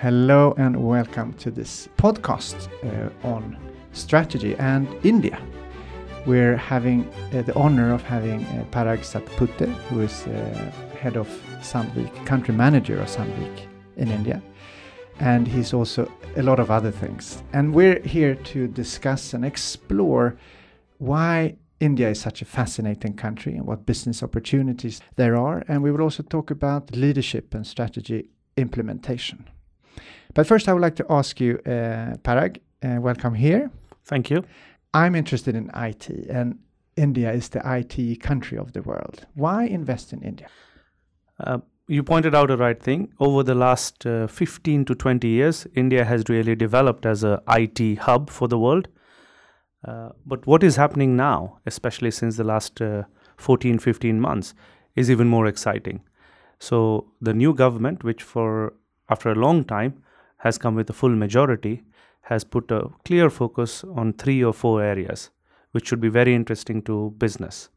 Hello 0.00 0.54
and 0.56 0.82
welcome 0.82 1.34
to 1.34 1.50
this 1.50 1.86
podcast 1.98 2.70
uh, 2.86 3.28
on 3.28 3.58
strategy 3.92 4.56
and 4.56 4.88
India. 5.04 5.38
We're 6.24 6.56
having 6.56 7.06
uh, 7.34 7.42
the 7.42 7.54
honor 7.54 7.92
of 7.92 8.02
having 8.02 8.42
uh, 8.46 8.64
Parag 8.70 9.00
Satpute, 9.00 9.70
who 9.88 10.00
is 10.00 10.26
uh, 10.26 10.72
head 10.98 11.18
of 11.18 11.28
Sandvik, 11.60 12.24
country 12.24 12.54
manager 12.54 12.98
of 12.98 13.08
Sandvik 13.08 13.66
in 13.98 14.10
India. 14.10 14.40
And 15.18 15.46
he's 15.46 15.74
also 15.74 16.10
a 16.34 16.42
lot 16.42 16.60
of 16.60 16.70
other 16.70 16.90
things. 16.90 17.42
And 17.52 17.74
we're 17.74 18.00
here 18.00 18.36
to 18.36 18.68
discuss 18.68 19.34
and 19.34 19.44
explore 19.44 20.38
why 20.96 21.56
India 21.78 22.08
is 22.08 22.18
such 22.18 22.40
a 22.40 22.46
fascinating 22.46 23.16
country 23.16 23.54
and 23.54 23.66
what 23.66 23.84
business 23.84 24.22
opportunities 24.22 25.02
there 25.16 25.36
are. 25.36 25.62
And 25.68 25.82
we 25.82 25.92
will 25.92 26.00
also 26.00 26.22
talk 26.22 26.50
about 26.50 26.96
leadership 26.96 27.52
and 27.54 27.66
strategy 27.66 28.30
implementation. 28.56 29.44
But 30.34 30.46
first, 30.46 30.68
I 30.68 30.72
would 30.72 30.82
like 30.82 30.96
to 30.96 31.06
ask 31.10 31.40
you, 31.40 31.58
uh, 31.66 32.16
Parag, 32.22 32.58
uh, 32.82 33.00
welcome 33.00 33.34
here. 33.34 33.70
Thank 34.04 34.30
you. 34.30 34.44
I'm 34.94 35.14
interested 35.14 35.54
in 35.54 35.70
IT, 35.74 36.08
and 36.28 36.58
India 36.96 37.32
is 37.32 37.48
the 37.48 37.62
IT 37.64 38.20
country 38.20 38.58
of 38.58 38.72
the 38.72 38.82
world. 38.82 39.26
Why 39.34 39.64
invest 39.64 40.12
in 40.12 40.22
India? 40.22 40.48
Uh, 41.38 41.58
you 41.88 42.02
pointed 42.04 42.34
out 42.34 42.50
a 42.50 42.56
right 42.56 42.80
thing. 42.80 43.12
Over 43.18 43.42
the 43.42 43.54
last 43.54 44.06
uh, 44.06 44.28
15 44.28 44.84
to 44.84 44.94
20 44.94 45.26
years, 45.26 45.66
India 45.74 46.04
has 46.04 46.24
really 46.28 46.54
developed 46.54 47.06
as 47.06 47.24
a 47.24 47.42
IT 47.48 47.98
hub 47.98 48.30
for 48.30 48.46
the 48.46 48.58
world. 48.58 48.86
Uh, 49.86 50.10
but 50.26 50.46
what 50.46 50.62
is 50.62 50.76
happening 50.76 51.16
now, 51.16 51.58
especially 51.66 52.10
since 52.10 52.36
the 52.36 52.44
last 52.44 52.80
uh, 52.80 53.02
14, 53.38 53.78
15 53.78 54.20
months, 54.20 54.54
is 54.94 55.10
even 55.10 55.26
more 55.26 55.46
exciting. 55.46 56.02
So 56.60 57.12
the 57.20 57.34
new 57.34 57.54
government, 57.54 58.04
which 58.04 58.22
for 58.22 58.74
after 59.08 59.30
a 59.30 59.34
long 59.34 59.64
time 59.64 60.02
has 60.40 60.58
come 60.58 60.74
with 60.74 60.90
a 60.90 60.92
full 60.92 61.14
majority, 61.24 61.82
has 62.22 62.44
put 62.44 62.70
a 62.70 62.88
clear 63.04 63.30
focus 63.30 63.84
on 63.84 64.12
three 64.12 64.42
or 64.44 64.52
four 64.52 64.82
areas, 64.82 65.30
which 65.72 65.88
should 65.88 66.00
be 66.00 66.08
very 66.08 66.34
interesting 66.34 66.82
to 66.82 67.14
business 67.18 67.70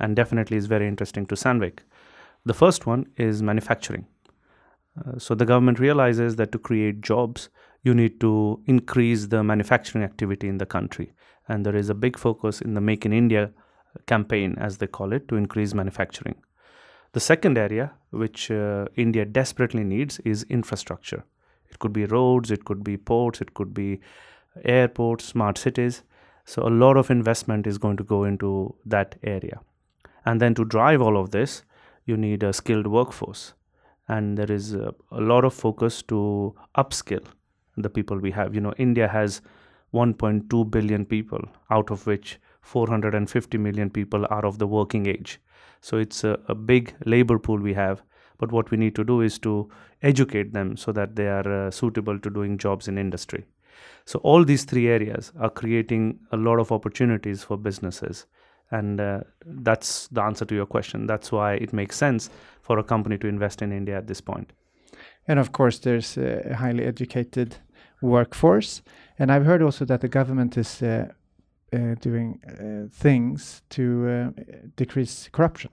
and 0.00 0.16
definitely 0.16 0.56
is 0.56 0.66
very 0.66 0.88
interesting 0.88 1.26
to 1.26 1.34
Sandvik. 1.34 1.80
The 2.44 2.54
first 2.54 2.86
one 2.86 3.06
is 3.16 3.42
manufacturing. 3.42 4.06
Uh, 4.98 5.18
so 5.18 5.34
the 5.34 5.44
government 5.44 5.78
realizes 5.78 6.36
that 6.36 6.50
to 6.52 6.58
create 6.58 7.02
jobs, 7.02 7.50
you 7.82 7.94
need 7.94 8.20
to 8.20 8.60
increase 8.66 9.26
the 9.26 9.44
manufacturing 9.44 10.02
activity 10.02 10.48
in 10.48 10.58
the 10.58 10.66
country. 10.66 11.12
And 11.48 11.64
there 11.64 11.76
is 11.76 11.90
a 11.90 11.94
big 11.94 12.18
focus 12.18 12.60
in 12.60 12.74
the 12.74 12.80
Make 12.80 13.04
in 13.04 13.12
India 13.12 13.52
campaign, 14.06 14.56
as 14.58 14.78
they 14.78 14.86
call 14.86 15.12
it, 15.12 15.28
to 15.28 15.36
increase 15.36 15.74
manufacturing. 15.74 16.36
The 17.12 17.20
second 17.20 17.58
area, 17.58 17.92
which 18.10 18.50
uh, 18.50 18.86
India 18.96 19.24
desperately 19.24 19.84
needs, 19.84 20.18
is 20.20 20.44
infrastructure. 20.44 21.24
It 21.70 21.78
could 21.78 21.92
be 21.92 22.04
roads, 22.06 22.50
it 22.50 22.64
could 22.64 22.82
be 22.84 22.96
ports, 22.96 23.40
it 23.40 23.54
could 23.54 23.72
be 23.72 24.00
airports, 24.64 25.24
smart 25.24 25.58
cities. 25.58 26.02
So, 26.44 26.66
a 26.66 26.70
lot 26.70 26.96
of 26.96 27.10
investment 27.10 27.66
is 27.66 27.78
going 27.78 27.96
to 27.98 28.04
go 28.04 28.24
into 28.24 28.74
that 28.84 29.16
area. 29.22 29.60
And 30.24 30.40
then 30.40 30.54
to 30.54 30.64
drive 30.64 31.00
all 31.00 31.16
of 31.16 31.30
this, 31.30 31.62
you 32.04 32.16
need 32.16 32.42
a 32.42 32.52
skilled 32.52 32.86
workforce. 32.86 33.54
And 34.08 34.36
there 34.36 34.50
is 34.50 34.74
a, 34.74 34.94
a 35.12 35.20
lot 35.20 35.44
of 35.44 35.54
focus 35.54 36.02
to 36.04 36.54
upskill 36.76 37.24
the 37.76 37.88
people 37.88 38.18
we 38.18 38.32
have. 38.32 38.54
You 38.54 38.60
know, 38.60 38.74
India 38.76 39.06
has 39.06 39.40
1.2 39.94 40.70
billion 40.70 41.04
people, 41.04 41.40
out 41.70 41.90
of 41.90 42.06
which 42.06 42.38
450 42.62 43.58
million 43.58 43.90
people 43.90 44.26
are 44.30 44.44
of 44.44 44.58
the 44.58 44.66
working 44.66 45.06
age. 45.06 45.40
So 45.80 45.96
it's 45.96 46.24
a, 46.24 46.38
a 46.48 46.54
big 46.54 46.94
labor 47.06 47.38
pool 47.38 47.58
we 47.58 47.74
have 47.74 48.02
but 48.40 48.50
what 48.50 48.70
we 48.70 48.78
need 48.78 48.94
to 48.96 49.04
do 49.04 49.20
is 49.20 49.38
to 49.38 49.70
educate 50.02 50.52
them 50.52 50.76
so 50.76 50.92
that 50.92 51.14
they 51.14 51.28
are 51.28 51.66
uh, 51.66 51.70
suitable 51.70 52.18
to 52.18 52.30
doing 52.30 52.58
jobs 52.58 52.88
in 52.88 52.98
industry. 52.98 53.44
So 54.06 54.18
all 54.20 54.44
these 54.44 54.64
three 54.64 54.88
areas 54.88 55.32
are 55.38 55.50
creating 55.50 56.18
a 56.32 56.36
lot 56.36 56.58
of 56.58 56.72
opportunities 56.72 57.44
for 57.44 57.56
businesses. 57.56 58.26
And 58.70 59.00
uh, 59.00 59.20
that's 59.44 60.08
the 60.08 60.22
answer 60.22 60.44
to 60.46 60.54
your 60.54 60.66
question. 60.66 61.06
That's 61.06 61.30
why 61.30 61.54
it 61.54 61.72
makes 61.72 61.96
sense 61.96 62.30
for 62.62 62.78
a 62.78 62.84
company 62.84 63.18
to 63.18 63.28
invest 63.28 63.62
in 63.62 63.72
india 63.72 63.98
at 63.98 64.06
this 64.06 64.20
point. 64.20 64.52
and 65.28 65.38
of 65.38 65.52
course 65.52 65.78
there's 65.80 66.16
a 66.18 66.54
highly 66.54 66.84
educated 66.84 67.56
workforce. 68.00 68.82
And 69.18 69.30
i've 69.30 69.46
heard 69.46 69.62
also 69.62 69.84
that 69.84 70.00
the 70.00 70.08
government 70.08 70.56
is 70.56 70.82
uh, 70.82 70.88
uh, 71.72 71.94
doing 72.00 72.40
uh, 72.46 72.88
things 72.92 73.62
to 73.70 73.82
uh, 74.08 74.42
decrease 74.76 75.28
corruption. 75.32 75.70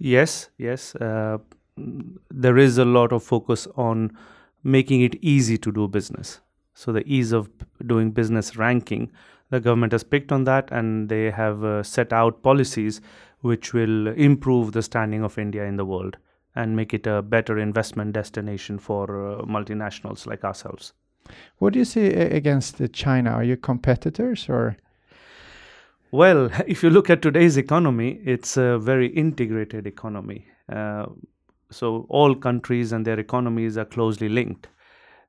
Yes 0.00 0.50
yes 0.58 0.94
uh, 0.96 1.38
there 1.76 2.58
is 2.58 2.78
a 2.78 2.84
lot 2.84 3.12
of 3.12 3.22
focus 3.22 3.66
on 3.76 4.16
making 4.62 5.02
it 5.02 5.16
easy 5.22 5.58
to 5.58 5.72
do 5.72 5.88
business. 5.88 6.40
So 6.74 6.92
the 6.92 7.06
ease 7.06 7.32
of 7.32 7.50
doing 7.86 8.10
business 8.10 8.56
ranking, 8.56 9.12
the 9.50 9.60
government 9.60 9.92
has 9.92 10.02
picked 10.02 10.32
on 10.32 10.44
that, 10.44 10.68
and 10.72 11.08
they 11.08 11.30
have 11.30 11.62
uh, 11.64 11.82
set 11.82 12.12
out 12.12 12.42
policies 12.42 13.00
which 13.40 13.74
will 13.74 14.08
improve 14.08 14.72
the 14.72 14.82
standing 14.82 15.22
of 15.22 15.38
India 15.38 15.64
in 15.64 15.76
the 15.76 15.84
world 15.84 16.16
and 16.56 16.74
make 16.74 16.94
it 16.94 17.06
a 17.06 17.20
better 17.20 17.58
investment 17.58 18.12
destination 18.12 18.78
for 18.78 19.04
uh, 19.04 19.42
multinationals 19.42 20.26
like 20.26 20.44
ourselves. 20.44 20.92
What 21.58 21.72
do 21.72 21.78
you 21.78 21.84
see 21.84 22.06
against 22.06 22.80
China? 22.92 23.30
Are 23.30 23.44
you 23.44 23.56
competitors 23.56 24.48
or? 24.48 24.76
Well, 26.10 26.50
if 26.66 26.82
you 26.82 26.90
look 26.90 27.10
at 27.10 27.22
today's 27.22 27.56
economy, 27.56 28.20
it's 28.24 28.56
a 28.56 28.78
very 28.78 29.08
integrated 29.08 29.86
economy. 29.86 30.46
Uh, 30.68 31.06
so 31.74 32.06
all 32.08 32.34
countries 32.34 32.92
and 32.92 33.06
their 33.06 33.18
economies 33.18 33.76
are 33.76 33.84
closely 33.84 34.28
linked. 34.28 34.68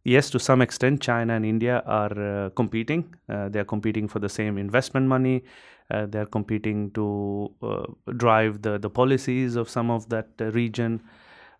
Yes, 0.03 0.29
to 0.29 0.39
some 0.39 0.61
extent, 0.61 1.01
China 1.01 1.33
and 1.33 1.45
India 1.45 1.81
are 1.87 2.45
uh, 2.45 2.49
competing. 2.51 3.15
Uh, 3.27 3.49
they 3.49 3.59
are 3.59 3.65
competing 3.65 4.07
for 4.07 4.19
the 4.19 4.29
same 4.29 4.59
investment 4.59 5.07
money. 5.07 5.43
Uh, 5.89 6.05
they 6.05 6.19
are 6.19 6.27
competing 6.27 6.91
to 6.91 7.51
uh, 7.63 7.85
drive 8.17 8.61
the, 8.61 8.77
the 8.77 8.89
policies 8.89 9.55
of 9.55 9.67
some 9.67 9.89
of 9.89 10.07
that 10.09 10.27
uh, 10.39 10.51
region. 10.51 11.01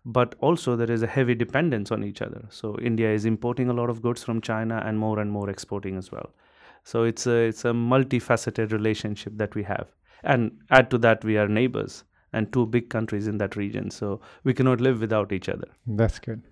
But 0.04 0.36
also, 0.40 0.76
there 0.76 0.90
is 0.90 1.02
a 1.02 1.08
heavy 1.08 1.34
dependence 1.34 1.90
on 1.90 2.04
each 2.04 2.22
other. 2.22 2.44
So, 2.48 2.78
India 2.80 3.10
is 3.10 3.24
importing 3.24 3.68
a 3.68 3.72
lot 3.72 3.90
of 3.90 4.00
goods 4.00 4.22
from 4.22 4.40
China 4.40 4.80
and 4.86 4.96
more 4.96 5.18
and 5.18 5.32
more 5.32 5.50
exporting 5.50 5.96
as 5.96 6.12
well. 6.12 6.30
So, 6.84 7.02
it's 7.02 7.26
a, 7.26 7.48
it's 7.48 7.64
a 7.64 7.72
multifaceted 7.72 8.70
relationship 8.70 9.32
that 9.38 9.56
we 9.56 9.64
have. 9.64 9.88
And 10.22 10.52
add 10.70 10.88
to 10.92 10.98
that, 10.98 11.24
we 11.24 11.36
are 11.36 11.48
neighbors 11.48 12.04
and 12.36 12.52
two 12.52 12.66
big 12.66 12.90
countries 12.90 13.26
in 13.26 13.38
that 13.38 13.56
region. 13.56 13.90
So 13.90 14.20
we 14.44 14.52
cannot 14.52 14.80
live 14.80 15.00
without 15.00 15.32
each 15.32 15.48
other. 15.48 15.68
That's 15.86 16.18
good. 16.18 16.42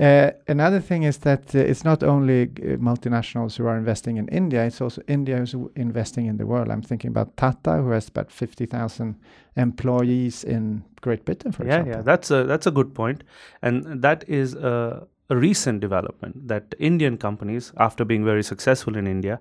Uh, 0.00 0.30
another 0.48 0.80
thing 0.80 1.02
is 1.02 1.18
that 1.18 1.54
uh, 1.54 1.58
it's 1.58 1.84
not 1.84 2.02
only 2.02 2.42
uh, 2.42 2.78
multinationals 2.78 3.56
who 3.56 3.66
are 3.66 3.76
investing 3.76 4.16
in 4.16 4.28
India, 4.28 4.64
it's 4.64 4.80
also 4.80 5.02
India 5.08 5.36
who's 5.36 5.54
investing 5.76 6.26
in 6.26 6.38
the 6.38 6.46
world. 6.46 6.70
I'm 6.70 6.82
thinking 6.82 7.10
about 7.10 7.36
Tata, 7.36 7.82
who 7.82 7.90
has 7.90 8.08
about 8.08 8.30
50,000 8.30 9.16
employees 9.56 10.44
in 10.44 10.84
Great 11.02 11.24
Britain, 11.24 11.52
for 11.52 11.64
yeah, 11.64 11.80
example. 11.80 11.92
Yeah, 11.92 12.02
that's 12.02 12.30
a, 12.30 12.44
that's 12.44 12.66
a 12.66 12.70
good 12.70 12.94
point. 12.94 13.24
And 13.60 14.00
that 14.02 14.24
is 14.28 14.54
a, 14.54 15.06
a 15.28 15.36
recent 15.36 15.80
development 15.80 16.48
that 16.48 16.74
Indian 16.78 17.18
companies, 17.18 17.72
after 17.76 18.04
being 18.04 18.24
very 18.24 18.42
successful 18.42 18.96
in 18.96 19.06
India, 19.06 19.40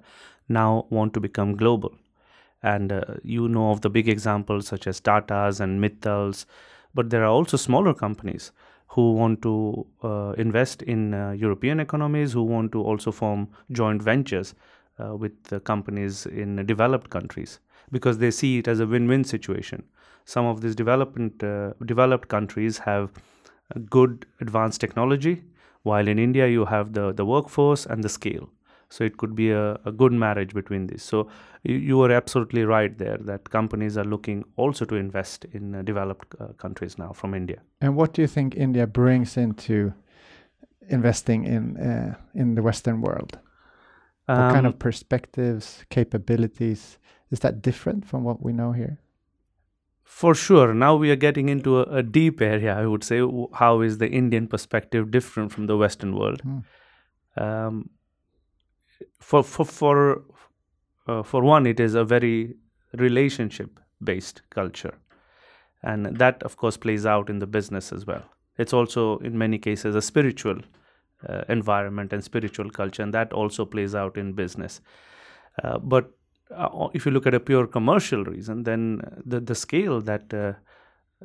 now 0.49 0.87
want 0.89 1.13
to 1.13 1.19
become 1.19 1.55
global 1.55 1.93
and 2.63 2.91
uh, 2.91 3.01
you 3.23 3.47
know 3.47 3.71
of 3.71 3.81
the 3.81 3.89
big 3.89 4.09
examples 4.09 4.67
such 4.67 4.87
as 4.87 4.99
Tata's 4.99 5.59
and 5.59 5.81
Mittals, 5.81 6.45
but 6.93 7.09
there 7.09 7.23
are 7.23 7.31
also 7.31 7.57
smaller 7.57 7.93
companies 7.93 8.51
who 8.87 9.13
want 9.13 9.41
to 9.43 9.85
uh, 10.03 10.33
invest 10.37 10.81
in 10.81 11.13
uh, 11.13 11.31
European 11.31 11.79
economies, 11.79 12.33
who 12.33 12.43
want 12.43 12.71
to 12.71 12.81
also 12.81 13.11
form 13.11 13.47
joint 13.71 14.01
ventures 14.01 14.55
uh, 14.99 15.15
with 15.15 15.63
companies 15.63 16.25
in 16.25 16.65
developed 16.65 17.09
countries 17.09 17.59
because 17.91 18.17
they 18.17 18.31
see 18.31 18.57
it 18.57 18.67
as 18.67 18.79
a 18.79 18.87
win-win 18.87 19.23
situation. 19.23 19.83
Some 20.25 20.45
of 20.45 20.61
these 20.61 20.75
development 20.75 21.43
uh, 21.43 21.73
developed 21.85 22.27
countries 22.27 22.79
have 22.79 23.11
good 23.89 24.25
advanced 24.41 24.81
technology, 24.81 25.43
while 25.83 26.07
in 26.07 26.19
India 26.19 26.47
you 26.47 26.65
have 26.65 26.93
the 26.93 27.13
the 27.13 27.25
workforce 27.25 27.85
and 27.85 28.03
the 28.03 28.09
scale 28.09 28.49
so 28.89 29.03
it 29.03 29.17
could 29.17 29.35
be 29.35 29.51
a, 29.51 29.73
a 29.85 29.91
good 29.91 30.11
marriage 30.11 30.53
between 30.53 30.87
these. 30.87 31.03
So 31.03 31.29
you, 31.63 31.75
you, 31.75 32.01
are 32.01 32.11
absolutely 32.11 32.63
right 32.63 32.97
there 32.97 33.17
that 33.21 33.49
companies 33.49 33.97
are 33.97 34.03
looking 34.03 34.43
also 34.55 34.85
to 34.85 34.95
invest 34.95 35.45
in 35.45 35.75
uh, 35.75 35.81
developed 35.83 36.35
uh, 36.39 36.47
countries 36.57 36.97
now 36.97 37.11
from 37.11 37.33
india. 37.33 37.61
And 37.81 37.95
what 37.95 38.13
do 38.13 38.21
you 38.21 38.27
think 38.27 38.55
india 38.55 38.87
brings 38.87 39.37
into 39.37 39.93
investing 40.89 41.45
in 41.45 41.77
uh, 41.77 42.15
in 42.33 42.55
the 42.55 42.61
western 42.61 43.01
world? 43.01 43.37
What 44.25 44.37
um, 44.37 44.53
kind 44.53 44.65
of 44.65 44.73
um, 44.73 44.79
perspectives 44.79 45.85
capabilities? 45.89 46.97
Is 47.31 47.39
that 47.39 47.61
different 47.61 48.07
from 48.07 48.23
what 48.23 48.41
we 48.41 48.53
know 48.53 48.71
here? 48.71 48.99
For 50.03 50.33
sure. 50.33 50.73
Now 50.73 50.95
we 50.95 51.11
are 51.11 51.15
getting 51.15 51.49
into 51.49 51.79
a, 51.79 51.83
a 51.83 52.03
deep 52.03 52.41
area 52.41 52.75
i 52.75 52.85
would 52.87 53.03
say. 53.03 53.21
How 53.53 53.81
is 53.81 53.99
the 53.99 54.09
indian 54.09 54.47
perspective 54.47 55.11
different 55.11 55.51
from 55.51 55.67
the 55.67 55.77
western 55.77 56.15
world? 56.15 56.41
Mm. 56.43 56.63
um, 57.37 57.89
for 59.19 59.43
for 59.43 59.65
for 59.65 60.23
uh, 61.07 61.23
for 61.23 61.43
one, 61.43 61.65
it 61.65 61.79
is 61.79 61.95
a 61.95 62.03
very 62.03 62.55
relationship 62.93 63.79
based 64.03 64.41
culture, 64.49 64.93
and 65.83 66.17
that 66.17 66.43
of 66.43 66.57
course 66.57 66.77
plays 66.77 67.05
out 67.05 67.29
in 67.29 67.39
the 67.39 67.47
business 67.47 67.91
as 67.91 68.05
well. 68.05 68.23
It's 68.57 68.73
also 68.73 69.17
in 69.19 69.37
many 69.37 69.57
cases 69.57 69.95
a 69.95 70.01
spiritual 70.01 70.59
uh, 71.27 71.43
environment 71.49 72.13
and 72.13 72.23
spiritual 72.23 72.69
culture, 72.69 73.03
and 73.03 73.13
that 73.13 73.33
also 73.33 73.65
plays 73.65 73.95
out 73.95 74.17
in 74.17 74.33
business. 74.33 74.81
Uh, 75.63 75.77
but 75.77 76.11
uh, 76.55 76.87
if 76.93 77.05
you 77.05 77.11
look 77.11 77.27
at 77.27 77.33
a 77.33 77.39
pure 77.39 77.67
commercial 77.67 78.23
reason, 78.23 78.63
then 78.63 79.01
the 79.25 79.39
the 79.39 79.55
scale 79.55 80.01
that 80.01 80.33
uh, 80.33 80.53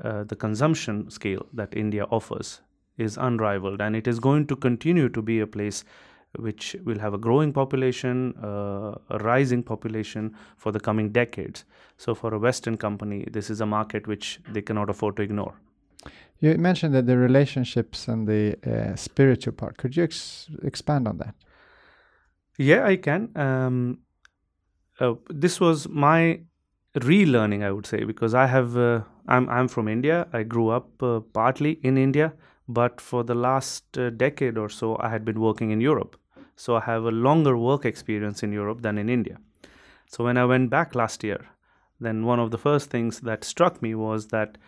uh, 0.02 0.24
the 0.24 0.36
consumption 0.36 1.10
scale 1.10 1.46
that 1.52 1.76
India 1.76 2.04
offers 2.04 2.60
is 2.96 3.16
unrivaled, 3.16 3.80
and 3.80 3.96
it 3.96 4.06
is 4.06 4.20
going 4.20 4.46
to 4.46 4.56
continue 4.56 5.08
to 5.08 5.22
be 5.22 5.40
a 5.40 5.46
place 5.46 5.84
which 6.38 6.76
will 6.84 6.98
have 6.98 7.14
a 7.14 7.18
growing 7.18 7.52
population, 7.52 8.34
uh, 8.42 8.94
a 9.10 9.18
rising 9.18 9.62
population 9.62 10.34
for 10.56 10.72
the 10.72 10.80
coming 10.80 11.10
decades. 11.10 11.64
So, 11.96 12.14
for 12.14 12.34
a 12.34 12.38
Western 12.38 12.76
company, 12.76 13.26
this 13.30 13.50
is 13.50 13.60
a 13.60 13.66
market 13.66 14.06
which 14.06 14.40
they 14.52 14.62
cannot 14.62 14.90
afford 14.90 15.16
to 15.16 15.22
ignore. 15.22 15.54
You 16.40 16.58
mentioned 16.58 16.94
that 16.94 17.06
the 17.06 17.16
relationships 17.16 18.08
and 18.08 18.26
the 18.28 18.56
uh, 18.66 18.96
spiritual 18.96 19.52
part. 19.52 19.78
Could 19.78 19.96
you 19.96 20.04
ex 20.04 20.48
expand 20.62 21.08
on 21.08 21.18
that? 21.18 21.34
Yeah, 22.58 22.86
I 22.86 22.96
can. 22.96 23.30
Um, 23.36 23.98
uh, 25.00 25.14
this 25.28 25.60
was 25.60 25.88
my 25.88 26.40
relearning, 26.94 27.64
I 27.64 27.72
would 27.72 27.86
say, 27.86 28.04
because 28.04 28.34
I 28.34 28.46
have. 28.46 28.76
Uh, 28.76 29.02
I'm 29.26 29.48
I'm 29.48 29.68
from 29.68 29.88
India. 29.88 30.26
I 30.32 30.42
grew 30.42 30.68
up 30.68 31.02
uh, 31.02 31.20
partly 31.32 31.78
in 31.82 31.96
India, 31.96 32.34
but 32.68 33.00
for 33.00 33.24
the 33.24 33.34
last 33.34 33.96
uh, 33.98 34.10
decade 34.10 34.58
or 34.58 34.68
so, 34.68 34.96
I 35.00 35.08
had 35.08 35.24
been 35.24 35.40
working 35.40 35.70
in 35.70 35.80
Europe. 35.80 36.16
So 36.56 36.76
I 36.76 36.80
have 36.80 37.04
a 37.04 37.10
longer 37.10 37.56
work 37.56 37.84
experience 37.84 38.42
in 38.42 38.52
Europe 38.52 38.82
than 38.82 38.98
in 38.98 39.08
India. 39.08 39.38
So 40.06 40.24
when 40.24 40.36
I 40.36 40.44
went 40.44 40.70
back 40.70 40.94
last 40.94 41.24
year, 41.24 41.46
then 42.00 42.24
one 42.24 42.40
of 42.40 42.50
the 42.50 42.58
first 42.58 42.90
things 42.90 43.20
that 43.20 43.44
struck 43.44 43.82
me 43.82 43.94
was 43.94 44.28
that 44.28 44.58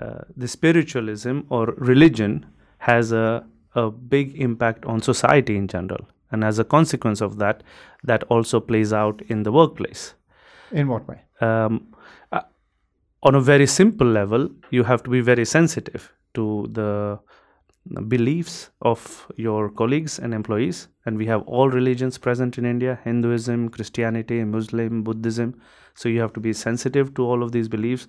uh, 0.00 0.20
the 0.36 0.48
spiritualism 0.48 1.40
or 1.48 1.74
religion 1.78 2.46
has 2.78 3.12
a, 3.12 3.44
a 3.74 3.90
big 3.90 4.40
impact 4.40 4.84
on 4.84 5.00
society 5.00 5.56
in 5.56 5.68
general. 5.68 6.06
And 6.30 6.44
as 6.44 6.58
a 6.58 6.64
consequence 6.64 7.20
of 7.20 7.38
that, 7.38 7.62
that 8.04 8.22
also 8.24 8.60
plays 8.60 8.92
out 8.92 9.22
in 9.28 9.42
the 9.42 9.52
workplace. 9.52 10.14
In 10.72 10.88
what 10.88 11.06
way? 11.08 11.20
Um, 11.40 11.94
uh, 12.32 12.42
on 13.22 13.34
a 13.34 13.40
very 13.40 13.66
simple 13.66 14.06
level, 14.06 14.48
you 14.70 14.84
have 14.84 15.02
to 15.04 15.10
be 15.10 15.20
very 15.20 15.44
sensitive 15.44 16.12
to 16.34 16.68
the 16.72 17.18
beliefs 18.08 18.70
of 18.82 19.26
your 19.36 19.70
colleagues 19.70 20.18
and 20.18 20.34
employees. 20.34 20.88
And 21.04 21.16
we 21.16 21.26
have 21.26 21.42
all 21.42 21.68
religions 21.70 22.18
present 22.18 22.58
in 22.58 22.66
india 22.66 22.98
hinduism 23.04 23.68
christianity 23.68 24.42
muslim 24.44 25.02
buddhism. 25.02 25.54
So 25.94 26.08
you 26.08 26.20
have 26.20 26.32
to 26.34 26.40
be 26.40 26.52
sensitive 26.52 27.14
to 27.14 27.24
all 27.24 27.42
of 27.42 27.52
these 27.52 27.68
beliefs. 27.68 28.06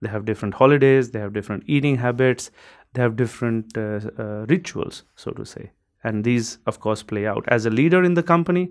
They 0.00 0.08
have 0.08 0.24
different 0.24 0.54
holidays 0.54 1.10
they 1.10 1.18
have 1.18 1.32
different 1.32 1.64
eating 1.66 1.96
habits 1.96 2.50
they 2.94 3.02
have 3.02 3.16
different 3.16 3.76
uh, 3.76 4.00
uh, 4.18 4.46
rituals 4.48 5.02
so 5.16 5.30
to 5.32 5.44
say. 5.44 5.70
And 6.04 6.24
these 6.24 6.58
of 6.66 6.80
course 6.80 7.02
play 7.02 7.26
out. 7.26 7.44
As 7.48 7.66
a 7.66 7.70
leader 7.70 8.04
in 8.04 8.14
the 8.14 8.22
company 8.22 8.70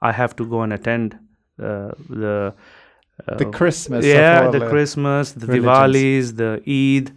i 0.00 0.12
have 0.12 0.34
to 0.36 0.44
go 0.46 0.62
and 0.62 0.72
attend 0.72 1.18
uh, 1.62 1.92
the 2.08 2.54
the 3.38 3.44
christmas 3.44 4.04
yeah 4.04 4.50
the 4.50 4.68
christmas 4.68 5.32
the 5.32 5.46
religions. 5.46 5.66
diwalis 5.66 6.36
the 6.36 6.52
eid 6.66 7.12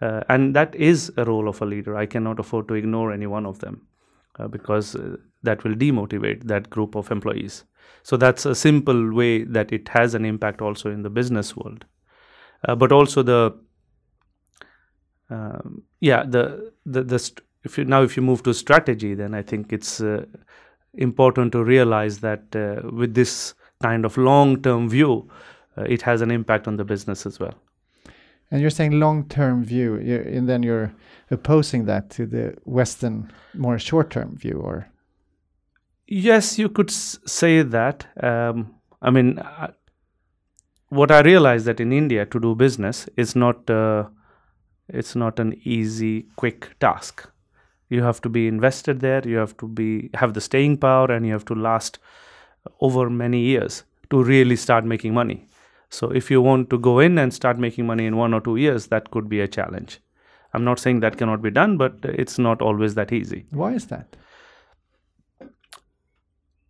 uh, 0.00 0.22
and 0.28 0.54
that 0.54 0.74
is 0.74 1.12
a 1.16 1.24
role 1.24 1.48
of 1.48 1.60
a 1.60 1.66
leader. 1.66 1.96
I 1.96 2.06
cannot 2.06 2.38
afford 2.38 2.68
to 2.68 2.74
ignore 2.74 3.12
any 3.12 3.26
one 3.26 3.46
of 3.46 3.58
them 3.58 3.86
uh, 4.38 4.48
because 4.48 4.94
uh, 4.94 5.16
that 5.42 5.64
will 5.64 5.74
demotivate 5.74 6.44
that 6.44 6.70
group 6.70 6.94
of 6.94 7.10
employees. 7.10 7.64
So 8.02 8.16
that's 8.16 8.46
a 8.46 8.54
simple 8.54 9.12
way 9.12 9.44
that 9.44 9.72
it 9.72 9.88
has 9.88 10.14
an 10.14 10.24
impact 10.24 10.62
also 10.62 10.90
in 10.90 11.02
the 11.02 11.10
business 11.10 11.56
world. 11.56 11.84
Uh, 12.66 12.74
but 12.74 12.92
also 12.92 13.22
the 13.22 13.56
um, 15.30 15.82
yeah 16.00 16.24
the 16.24 16.72
the, 16.86 17.04
the 17.04 17.18
st- 17.18 17.46
if 17.64 17.78
you 17.78 17.84
now 17.84 18.02
if 18.02 18.16
you 18.16 18.22
move 18.22 18.42
to 18.44 18.54
strategy 18.54 19.14
then 19.14 19.34
I 19.34 19.42
think 19.42 19.72
it's 19.72 20.00
uh, 20.00 20.24
important 20.94 21.52
to 21.52 21.62
realize 21.62 22.18
that 22.20 22.56
uh, 22.56 22.88
with 22.90 23.14
this 23.14 23.54
kind 23.80 24.04
of 24.04 24.16
long 24.16 24.60
term 24.62 24.88
view 24.88 25.30
it 25.76 26.02
has 26.02 26.20
an 26.20 26.32
impact 26.32 26.66
on 26.66 26.76
the 26.76 26.84
business 26.84 27.24
as 27.26 27.38
well. 27.38 27.54
And 28.50 28.60
you're 28.60 28.70
saying 28.70 28.92
long-term 28.92 29.64
view, 29.64 29.96
and 29.96 30.48
then 30.48 30.62
you're 30.62 30.92
opposing 31.30 31.84
that 31.84 32.08
to 32.10 32.26
the 32.26 32.56
Western, 32.64 33.30
more 33.54 33.78
short-term 33.78 34.36
view, 34.38 34.60
or? 34.64 34.88
Yes, 36.06 36.58
you 36.58 36.70
could 36.70 36.90
say 36.90 37.62
that. 37.62 38.06
Um, 38.22 38.74
I 39.02 39.10
mean, 39.10 39.38
uh, 39.38 39.72
what 40.88 41.10
I 41.10 41.20
realized 41.20 41.66
that 41.66 41.80
in 41.80 41.92
India 41.92 42.24
to 42.24 42.40
do 42.40 42.54
business 42.54 43.06
is 43.16 43.36
not 43.36 43.68
uh, 43.68 44.06
it's 44.88 45.14
not 45.14 45.38
an 45.38 45.60
easy, 45.64 46.26
quick 46.36 46.78
task. 46.80 47.28
You 47.90 48.02
have 48.02 48.22
to 48.22 48.30
be 48.30 48.48
invested 48.48 49.00
there. 49.00 49.26
You 49.28 49.36
have 49.36 49.56
to 49.58 49.68
be 49.68 50.10
have 50.14 50.32
the 50.32 50.40
staying 50.40 50.78
power, 50.78 51.12
and 51.12 51.26
you 51.26 51.32
have 51.32 51.44
to 51.46 51.54
last 51.54 51.98
over 52.80 53.10
many 53.10 53.40
years 53.40 53.84
to 54.10 54.22
really 54.22 54.56
start 54.56 54.84
making 54.84 55.12
money. 55.12 55.46
So 55.90 56.10
if 56.10 56.30
you 56.30 56.42
want 56.42 56.70
to 56.70 56.78
go 56.78 56.98
in 56.98 57.18
and 57.18 57.32
start 57.32 57.58
making 57.58 57.86
money 57.86 58.06
in 58.06 58.16
one 58.16 58.34
or 58.34 58.40
two 58.40 58.56
years, 58.56 58.88
that 58.88 59.10
could 59.10 59.28
be 59.28 59.40
a 59.40 59.48
challenge. 59.48 60.00
I'm 60.54 60.64
not 60.64 60.78
saying 60.78 61.00
that 61.00 61.16
cannot 61.16 61.42
be 61.42 61.50
done, 61.50 61.76
but 61.76 61.98
it's 62.02 62.38
not 62.38 62.62
always 62.62 62.94
that 62.94 63.12
easy. 63.12 63.46
Why 63.50 63.72
is 63.72 63.86
that? 63.86 64.16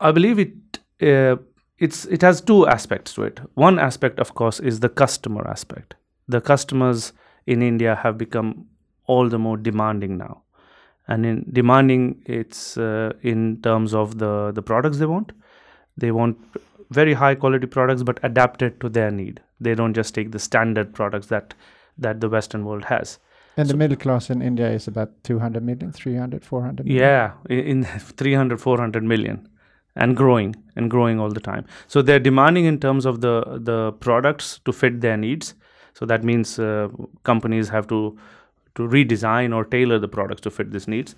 I 0.00 0.12
believe 0.12 0.38
it. 0.38 0.78
Uh, 1.00 1.36
it's 1.78 2.04
it 2.06 2.22
has 2.22 2.40
two 2.40 2.66
aspects 2.66 3.14
to 3.14 3.22
it. 3.22 3.40
One 3.54 3.78
aspect, 3.78 4.18
of 4.18 4.34
course, 4.34 4.58
is 4.60 4.80
the 4.80 4.88
customer 4.88 5.46
aspect. 5.48 5.94
The 6.26 6.40
customers 6.40 7.12
in 7.46 7.62
India 7.62 7.94
have 7.94 8.18
become 8.18 8.66
all 9.06 9.28
the 9.28 9.38
more 9.38 9.56
demanding 9.56 10.18
now, 10.18 10.42
and 11.06 11.24
in 11.24 11.46
demanding, 11.52 12.22
it's 12.26 12.76
uh, 12.76 13.12
in 13.22 13.62
terms 13.62 13.94
of 13.94 14.18
the 14.18 14.52
the 14.52 14.62
products 14.62 14.98
they 14.98 15.06
want. 15.06 15.32
They 15.96 16.10
want 16.10 16.36
very 16.90 17.14
high 17.14 17.34
quality 17.34 17.66
products 17.66 18.02
but 18.02 18.18
adapted 18.22 18.80
to 18.80 18.88
their 18.88 19.10
need. 19.10 19.40
They 19.60 19.74
don't 19.74 19.94
just 19.94 20.14
take 20.14 20.32
the 20.32 20.38
standard 20.38 20.94
products 20.94 21.26
that 21.28 21.54
that 21.98 22.20
the 22.20 22.28
western 22.28 22.64
world 22.64 22.84
has. 22.84 23.18
And 23.56 23.66
so, 23.66 23.72
the 23.72 23.78
middle 23.78 23.96
class 23.96 24.30
in 24.30 24.40
india 24.40 24.70
is 24.70 24.86
about 24.86 25.10
200 25.24 25.64
million 25.64 25.92
300 25.92 26.44
400 26.44 26.86
million. 26.86 27.02
yeah 27.02 27.32
in 27.48 27.84
300 28.24 28.60
400 28.60 29.02
million 29.02 29.48
and 29.96 30.16
growing 30.16 30.54
and 30.76 30.90
growing 30.90 31.18
all 31.20 31.30
the 31.30 31.40
time. 31.40 31.66
So 31.88 32.02
they're 32.02 32.20
demanding 32.20 32.64
in 32.64 32.78
terms 32.78 33.04
of 33.04 33.20
the 33.20 33.58
the 33.70 33.92
products 33.92 34.60
to 34.64 34.72
fit 34.72 35.00
their 35.00 35.16
needs. 35.16 35.54
So 35.94 36.06
that 36.06 36.22
means 36.22 36.58
uh, 36.58 36.88
companies 37.24 37.68
have 37.70 37.88
to 37.88 38.16
to 38.76 38.88
redesign 38.88 39.54
or 39.54 39.64
tailor 39.64 39.98
the 39.98 40.08
products 40.08 40.40
to 40.42 40.50
fit 40.50 40.70
these 40.70 40.86
needs. 40.86 41.16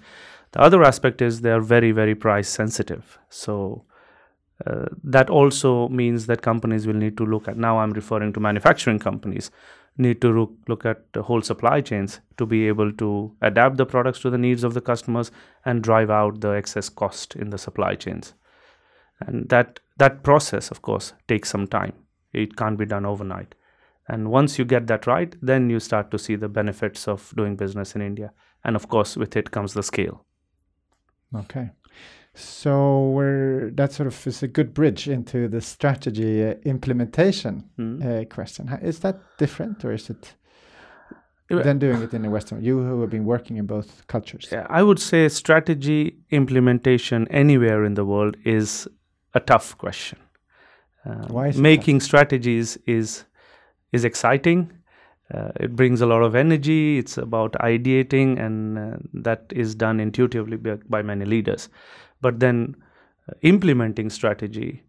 The 0.53 0.61
other 0.61 0.83
aspect 0.83 1.21
is 1.23 1.43
they 1.43 1.51
are 1.51 1.61
very 1.61 1.93
very 1.93 2.15
price 2.15 2.49
sensitive. 2.49 3.19
So 3.29 3.85
uh, 4.67 4.87
that 5.03 5.31
also 5.31 5.89
means 5.89 6.27
that 6.27 6.43
companies 6.43 6.87
will 6.87 6.95
need 6.95 7.17
to 7.17 7.25
look 7.25 7.49
at 7.49 7.57
now 7.57 7.79
i'm 7.79 7.91
referring 7.91 8.33
to 8.33 8.41
manufacturing 8.41 8.99
companies 8.99 9.51
need 9.97 10.21
to 10.21 10.29
look, 10.29 10.53
look 10.69 10.87
at 10.87 11.13
the 11.13 11.23
whole 11.23 11.43
supply 11.43 11.81
chains 11.81 12.21
to 12.39 12.47
be 12.47 12.67
able 12.69 12.93
to 12.93 13.33
adapt 13.43 13.77
the 13.77 13.87
products 13.87 14.21
to 14.21 14.31
the 14.31 14.39
needs 14.39 14.65
of 14.65 14.75
the 14.75 14.81
customers 14.81 15.31
and 15.65 15.83
drive 15.83 16.11
out 16.11 16.41
the 16.41 16.51
excess 16.51 16.89
cost 16.89 17.37
in 17.37 17.51
the 17.51 17.59
supply 17.59 17.95
chains. 17.95 18.35
And 19.21 19.49
that 19.51 19.81
that 19.99 20.23
process 20.23 20.71
of 20.71 20.81
course 20.81 21.13
takes 21.29 21.51
some 21.51 21.67
time. 21.67 21.93
It 22.33 22.57
can't 22.57 22.79
be 22.79 22.87
done 22.87 23.05
overnight. 23.05 23.55
And 24.09 24.31
once 24.31 24.59
you 24.59 24.65
get 24.65 24.87
that 24.87 25.07
right 25.07 25.35
then 25.43 25.69
you 25.69 25.81
start 25.81 26.11
to 26.11 26.19
see 26.19 26.37
the 26.37 26.49
benefits 26.49 27.07
of 27.07 27.33
doing 27.37 27.57
business 27.57 27.95
in 27.95 28.03
india. 28.03 28.33
And 28.65 28.77
of 28.77 28.89
course 28.89 29.17
with 29.17 29.37
it 29.37 29.51
comes 29.51 29.75
the 29.75 29.83
scale. 29.83 30.25
Okay 31.35 31.71
so 32.35 33.11
we're 33.11 33.71
that 33.71 33.93
sort 33.93 34.07
of 34.07 34.27
is 34.27 34.43
a 34.43 34.49
good 34.49 34.73
bridge 34.73 35.09
into 35.09 35.49
the 35.49 35.61
strategy 35.61 36.45
uh, 36.45 36.55
implementation 36.65 37.69
mm. 37.79 38.23
uh, 38.23 38.25
question. 38.27 38.69
Is 38.83 39.01
that 39.01 39.21
different, 39.39 39.85
or 39.85 39.93
is 39.93 40.11
it 40.11 40.35
than 41.49 41.81
doing 41.81 42.03
it 42.03 42.15
in 42.15 42.23
the 42.23 42.31
Western? 42.31 42.63
You 42.63 42.79
who 42.79 43.01
have 43.01 43.11
been 43.11 43.25
working 43.25 43.57
in 43.57 43.67
both 43.67 44.07
cultures. 44.07 44.49
Yeah, 44.53 44.67
I 44.71 44.83
would 44.85 45.01
say 45.01 45.29
strategy 45.29 46.17
implementation 46.31 47.27
anywhere 47.29 47.85
in 47.85 47.95
the 47.95 48.05
world 48.05 48.37
is 48.45 48.87
a 49.35 49.41
tough 49.41 49.77
question. 49.77 50.19
Uh, 51.05 51.27
Why 51.29 51.49
is 51.49 51.57
making 51.57 52.01
strategies 52.01 52.79
is 52.87 53.25
is 53.93 54.05
exciting. 54.05 54.73
Uh, 55.33 55.51
it 55.61 55.77
brings 55.77 56.01
a 56.01 56.07
lot 56.07 56.23
of 56.23 56.35
energy. 56.35 56.99
It's 56.99 57.17
about 57.17 57.53
ideating, 57.55 58.39
and 58.39 58.79
uh, 58.79 58.97
that 59.15 59.45
is 59.51 59.77
done 59.77 60.01
intuitively 60.01 60.57
by, 60.57 60.77
by 60.89 61.03
many 61.03 61.25
leaders 61.25 61.69
but 62.21 62.41
then 62.41 62.77
uh, 63.29 63.33
implementing 63.43 64.11
strategy 64.11 64.83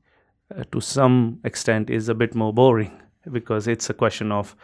uh, 0.55 0.63
to 0.71 0.81
some 0.81 1.39
extent 1.43 1.89
is 1.89 2.09
a 2.09 2.15
bit 2.15 2.35
more 2.35 2.53
boring 2.53 3.01
because 3.31 3.67
it's 3.67 3.89
a 3.89 3.93
question 3.93 4.31
of 4.31 4.55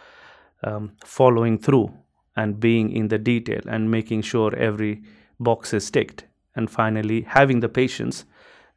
um, 0.64 0.92
following 1.04 1.58
through 1.58 1.92
and 2.36 2.60
being 2.60 2.92
in 2.92 3.08
the 3.08 3.18
detail 3.18 3.62
and 3.68 3.92
making 3.92 4.22
sure 4.22 4.56
every 4.56 5.02
box 5.40 5.74
is 5.74 5.90
ticked 5.92 6.26
and 6.56 6.70
finally 6.70 7.22
having 7.22 7.60
the 7.60 7.70
patience 7.70 8.26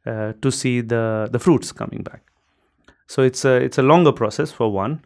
uh, 0.05 0.33
to 0.41 0.51
see 0.51 0.81
the 0.81 1.29
the 1.31 1.39
fruits 1.39 1.71
coming 1.71 2.03
back. 2.03 2.21
So 3.07 3.21
it's 3.21 3.45
a 3.45 3.55
it's 3.55 3.77
a 3.77 3.83
longer 3.83 4.11
process 4.11 4.51
for 4.51 4.71
one 4.71 5.05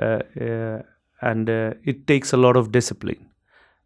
uh, 0.00 0.20
uh, 0.40 0.82
and 1.20 1.50
uh, 1.50 1.74
it 1.84 2.06
takes 2.06 2.32
a 2.32 2.36
lot 2.36 2.56
of 2.56 2.70
discipline. 2.72 3.26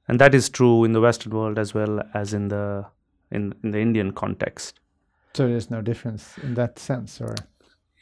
And 0.09 0.21
that 0.21 0.35
is 0.35 0.49
true 0.49 0.85
in 0.85 0.93
the 0.93 1.01
western 1.01 1.33
world 1.33 1.59
as 1.59 1.73
well 1.73 2.03
as 2.13 2.35
in 2.35 2.49
the 2.49 2.87
in 3.33 3.55
in 3.63 3.71
the 3.71 3.81
Indian 3.81 4.13
context. 4.13 4.81
So 5.35 5.49
there's 5.49 5.71
no 5.71 5.81
difference 5.81 6.39
in 6.43 6.55
that 6.55 6.79
sense, 6.79 7.21
or 7.21 7.35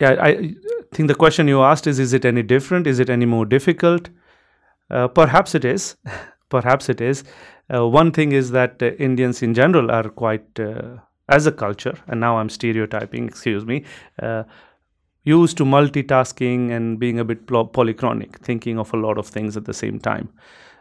Yeah, 0.01 0.17
I 0.21 0.55
think 0.93 1.09
the 1.09 1.15
question 1.15 1.49
you 1.49 1.63
asked 1.63 1.87
is: 1.87 1.99
Is 1.99 2.13
it 2.13 2.25
any 2.25 2.43
different? 2.43 2.87
Is 2.87 2.99
it 2.99 3.11
any 3.11 3.27
more 3.27 3.47
difficult? 3.47 4.11
Uh, 4.91 5.09
perhaps 5.09 5.55
it 5.55 5.65
is. 5.65 5.97
perhaps 6.49 6.89
it 6.89 7.01
is. 7.01 7.25
Uh, 7.73 7.87
one 7.87 8.11
thing 8.11 8.33
is 8.33 8.51
that 8.51 8.83
uh, 8.83 8.91
Indians 9.09 9.43
in 9.43 9.55
general 9.55 9.91
are 9.91 10.09
quite, 10.09 10.59
uh, 10.59 10.97
as 11.29 11.47
a 11.47 11.53
culture, 11.53 11.97
and 12.09 12.21
now 12.21 12.39
I'm 12.39 12.49
stereotyping. 12.49 13.29
Excuse 13.29 13.65
me. 13.65 13.85
Uh, 14.21 14.43
used 15.25 15.57
to 15.59 15.65
multitasking 15.65 16.71
and 16.73 16.99
being 16.99 17.19
a 17.19 17.25
bit 17.25 17.47
polychronic, 17.47 18.37
thinking 18.39 18.79
of 18.79 18.93
a 18.95 18.97
lot 18.97 19.19
of 19.19 19.27
things 19.27 19.57
at 19.57 19.67
the 19.67 19.75
same 19.75 19.99
time, 20.01 20.31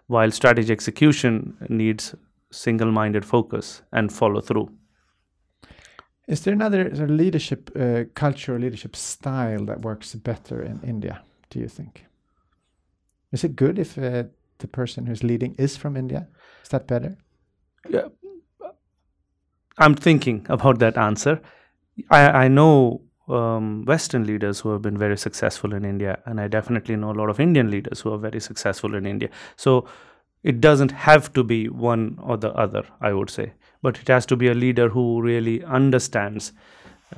while 0.08 0.32
strategy 0.32 0.72
execution 0.72 1.58
needs 1.68 2.16
single 2.52 2.92
minded 2.92 3.26
focus 3.26 3.82
and 3.92 4.12
follow 4.12 4.42
through. 4.42 4.70
is 6.28 6.42
there 6.42 6.54
another 6.54 6.96
sort 6.96 7.10
of 7.10 7.16
leadership 7.16 7.72
uh, 7.76 8.04
culture 8.14 8.60
leadership 8.60 8.96
style 8.96 9.66
that 9.66 9.82
works 9.82 10.16
better 10.16 10.62
in 10.62 10.80
India? 10.84 11.22
Do 11.50 11.60
you 11.60 11.68
think? 11.68 12.06
Is 13.32 13.44
it 13.44 13.56
good 13.56 13.80
if 13.80 13.98
uh, 13.98 14.24
the 14.60 14.68
person 14.68 15.06
who's 15.06 15.24
leading 15.24 15.56
is 15.58 15.78
from 15.78 15.98
India? 15.98 16.28
Is 16.64 16.70
that 16.70 16.88
better? 16.88 17.18
Yeah, 17.90 18.10
I'm 19.80 19.96
thinking 19.96 20.46
about 20.50 20.80
that 20.80 20.98
answer. 20.98 21.42
I, 22.12 22.46
I 22.46 22.48
know 22.48 23.02
um, 23.30 23.86
Western 23.86 24.26
leaders 24.26 24.60
who 24.60 24.72
have 24.72 24.82
been 24.82 24.98
very 24.98 25.18
successful 25.18 25.74
in 25.74 25.86
India, 25.86 26.20
and 26.26 26.40
I 26.42 26.48
definitely 26.48 26.96
know 26.96 27.12
a 27.12 27.14
lot 27.14 27.30
of 27.30 27.40
Indian 27.40 27.72
leaders 27.72 28.02
who 28.02 28.14
are 28.14 28.18
very 28.18 28.40
successful 28.42 28.96
in 28.96 29.06
India. 29.06 29.30
So 29.56 29.86
it 30.44 30.62
doesn't 30.62 30.92
have 30.92 31.32
to 31.34 31.44
be 31.44 31.68
one 31.68 32.18
or 32.22 32.38
the 32.38 32.54
other, 32.54 32.84
I 33.02 33.14
would 33.14 33.30
say, 33.30 33.54
but 33.82 34.00
it 34.00 34.08
has 34.08 34.26
to 34.28 34.36
be 34.36 34.48
a 34.48 34.54
leader 34.54 34.90
who 34.90 35.22
really 35.22 35.64
understands 35.64 36.54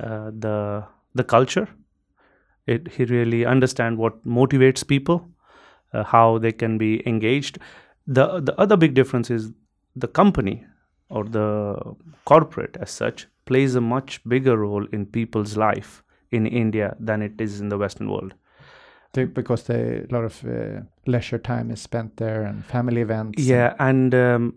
uh, 0.00 0.30
the 0.30 0.84
the 1.14 1.24
culture. 1.24 1.68
It, 2.66 2.88
he 2.92 3.04
really 3.04 3.44
understands 3.44 3.98
what 3.98 4.24
motivates 4.24 4.86
people, 4.86 5.28
uh, 5.92 6.04
how 6.04 6.38
they 6.38 6.52
can 6.52 6.78
be 6.78 7.06
engaged. 7.06 7.58
The 8.06 8.40
the 8.40 8.58
other 8.60 8.76
big 8.76 8.94
difference 8.94 9.30
is 9.30 9.50
the 9.94 10.08
company 10.08 10.64
or 11.08 11.24
the 11.24 11.94
corporate 12.24 12.76
as 12.80 12.90
such 12.90 13.26
plays 13.44 13.74
a 13.74 13.80
much 13.80 14.22
bigger 14.24 14.56
role 14.56 14.86
in 14.92 15.04
people's 15.04 15.56
life 15.56 16.02
in 16.30 16.46
India 16.46 16.96
than 16.98 17.22
it 17.22 17.40
is 17.40 17.60
in 17.60 17.68
the 17.68 17.78
Western 17.78 18.10
world. 18.10 18.34
Because 19.12 19.68
a 19.68 20.06
lot 20.10 20.24
of 20.24 20.44
uh, 20.44 20.80
leisure 21.06 21.38
time 21.38 21.70
is 21.70 21.80
spent 21.80 22.16
there 22.16 22.44
and 22.44 22.64
family 22.64 23.02
events. 23.02 23.42
Yeah, 23.42 23.74
and 23.78 24.14
um, 24.14 24.54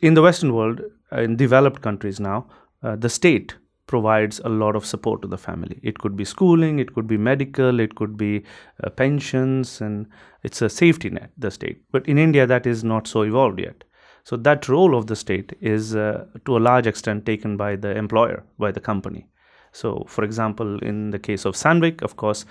in 0.00 0.14
the 0.14 0.22
Western 0.22 0.54
world, 0.54 0.80
uh, 1.12 1.20
in 1.20 1.36
developed 1.36 1.82
countries 1.82 2.18
now, 2.18 2.46
uh, 2.82 2.96
the 2.96 3.08
state 3.08 3.56
provides 3.86 4.40
a 4.44 4.48
lot 4.48 4.74
of 4.74 4.86
support 4.86 5.20
to 5.20 5.28
the 5.28 5.36
family. 5.36 5.78
It 5.82 5.98
could 5.98 6.16
be 6.16 6.24
schooling, 6.24 6.78
it 6.78 6.94
could 6.94 7.06
be 7.06 7.18
medical, 7.18 7.78
it 7.78 7.94
could 7.94 8.16
be 8.16 8.42
uh, 8.82 8.88
pensions, 8.90 9.82
and 9.82 10.06
it's 10.42 10.62
a 10.62 10.70
safety 10.70 11.10
net, 11.10 11.30
the 11.36 11.50
state. 11.50 11.82
But 11.90 12.08
in 12.08 12.16
India, 12.16 12.46
that 12.46 12.66
is 12.66 12.82
not 12.82 13.06
so 13.06 13.22
evolved 13.22 13.60
yet. 13.60 13.84
So 14.24 14.36
that 14.36 14.68
role 14.68 14.96
of 14.96 15.08
the 15.08 15.16
state 15.16 15.52
is 15.60 15.94
uh, 15.94 16.24
to 16.46 16.56
a 16.56 16.60
large 16.60 16.86
extent 16.86 17.26
taken 17.26 17.56
by 17.56 17.76
the 17.76 17.96
employer, 17.96 18.44
by 18.58 18.72
the 18.72 18.80
company. 18.80 19.26
So, 19.72 20.04
for 20.06 20.22
example, 20.22 20.78
in 20.78 21.10
the 21.10 21.18
case 21.18 21.44
of 21.44 21.54
Sandvik, 21.54 22.02
of 22.02 22.16
course, 22.16 22.46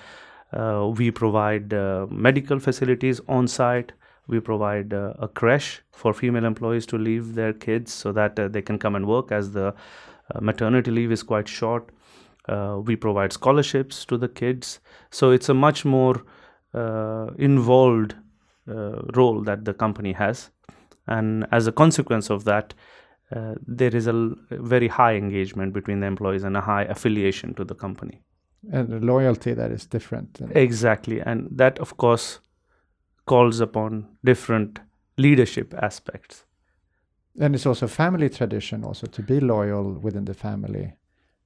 we 0.98 1.12
provide 1.12 1.74
uh, 1.74 2.08
medical 2.10 2.60
facilities 2.60 3.22
on 3.27 3.48
site. 3.48 3.93
We 4.27 4.39
provide 4.39 4.93
uh, 4.93 5.13
a 5.20 5.27
creche 5.27 5.81
for 5.91 6.13
female 6.13 6.46
employees 6.46 6.86
to 6.88 6.98
leave 6.98 7.36
their 7.36 7.53
kids 7.53 7.91
so 7.91 8.12
that 8.13 8.39
uh, 8.39 8.48
they 8.48 8.62
can 8.62 8.77
come 8.77 8.96
and 8.96 9.08
work 9.08 9.31
as 9.31 9.51
the 9.51 9.67
uh, 9.67 10.39
maternity 10.39 10.91
leave 10.91 11.12
is 11.12 11.24
quite 11.24 11.48
short. 11.48 11.89
Uh, 12.48 12.79
we 12.84 12.96
provide 12.96 13.34
scholarships 13.34 14.05
to 14.05 14.17
the 14.17 14.27
kids. 14.27 14.79
So 15.10 15.31
it's 15.31 15.50
a 15.50 15.53
much 15.53 15.86
more 15.86 16.24
uh, 16.74 17.31
involved 17.38 18.15
uh, 18.70 19.01
role 19.15 19.41
that 19.41 19.65
the 19.65 19.74
company 19.74 20.13
has. 20.13 20.50
And 21.08 21.46
as 21.51 21.67
a 21.67 21.72
consequence 21.72 22.29
of 22.29 22.46
that, 22.46 22.74
uh, 23.36 23.55
there 23.65 23.96
is 23.96 24.08
a 24.08 24.34
very 24.51 24.88
high 24.88 25.15
engagement 25.15 25.74
between 25.74 26.00
the 26.00 26.08
employees 26.08 26.43
and 26.43 26.55
a 26.58 26.62
high 26.62 26.84
affiliation 26.84 27.53
to 27.55 27.63
the 27.63 27.75
company. 27.75 28.22
And 28.72 28.89
the 28.89 29.00
loyalty 29.00 29.53
that 29.53 29.72
is 29.72 29.86
different. 29.86 30.39
Exactly. 30.51 31.20
And 31.20 31.48
that, 31.51 31.80
of 31.80 31.98
course, 31.98 32.39
calls 33.25 33.60
upon 33.60 34.08
different 34.24 34.80
leadership 35.18 35.74
aspects. 35.82 36.46
And 37.39 37.56
it's 37.56 37.65
also 37.65 37.88
family 37.88 38.30
tradition 38.30 38.84
also 38.84 39.08
to 39.08 39.22
be 39.22 39.39
loyal 39.39 39.94
within 39.94 40.25
the 40.25 40.34
family. 40.34 40.94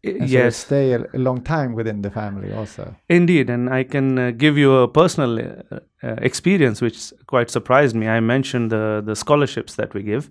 And 0.04 0.20
so 0.20 0.26
yes, 0.26 0.58
stay 0.58 0.94
a, 0.94 1.00
a 1.14 1.18
long 1.18 1.42
time 1.42 1.74
within 1.74 2.02
the 2.02 2.12
family 2.12 2.54
also. 2.54 2.96
indeed. 3.10 3.50
And 3.50 3.70
I 3.70 3.84
can 3.84 4.20
uh, 4.20 4.32
give 4.32 4.58
you 4.58 4.76
a 4.76 4.88
personal 4.88 5.40
uh, 5.40 5.80
uh, 6.04 6.16
experience 6.22 6.82
which 6.82 7.12
quite 7.28 7.50
surprised 7.50 7.96
me. 7.96 8.08
I 8.08 8.20
mentioned 8.20 8.72
the, 8.72 9.02
the 9.04 9.16
scholarships 9.16 9.76
that 9.76 9.94
we 9.94 10.04
give. 10.04 10.30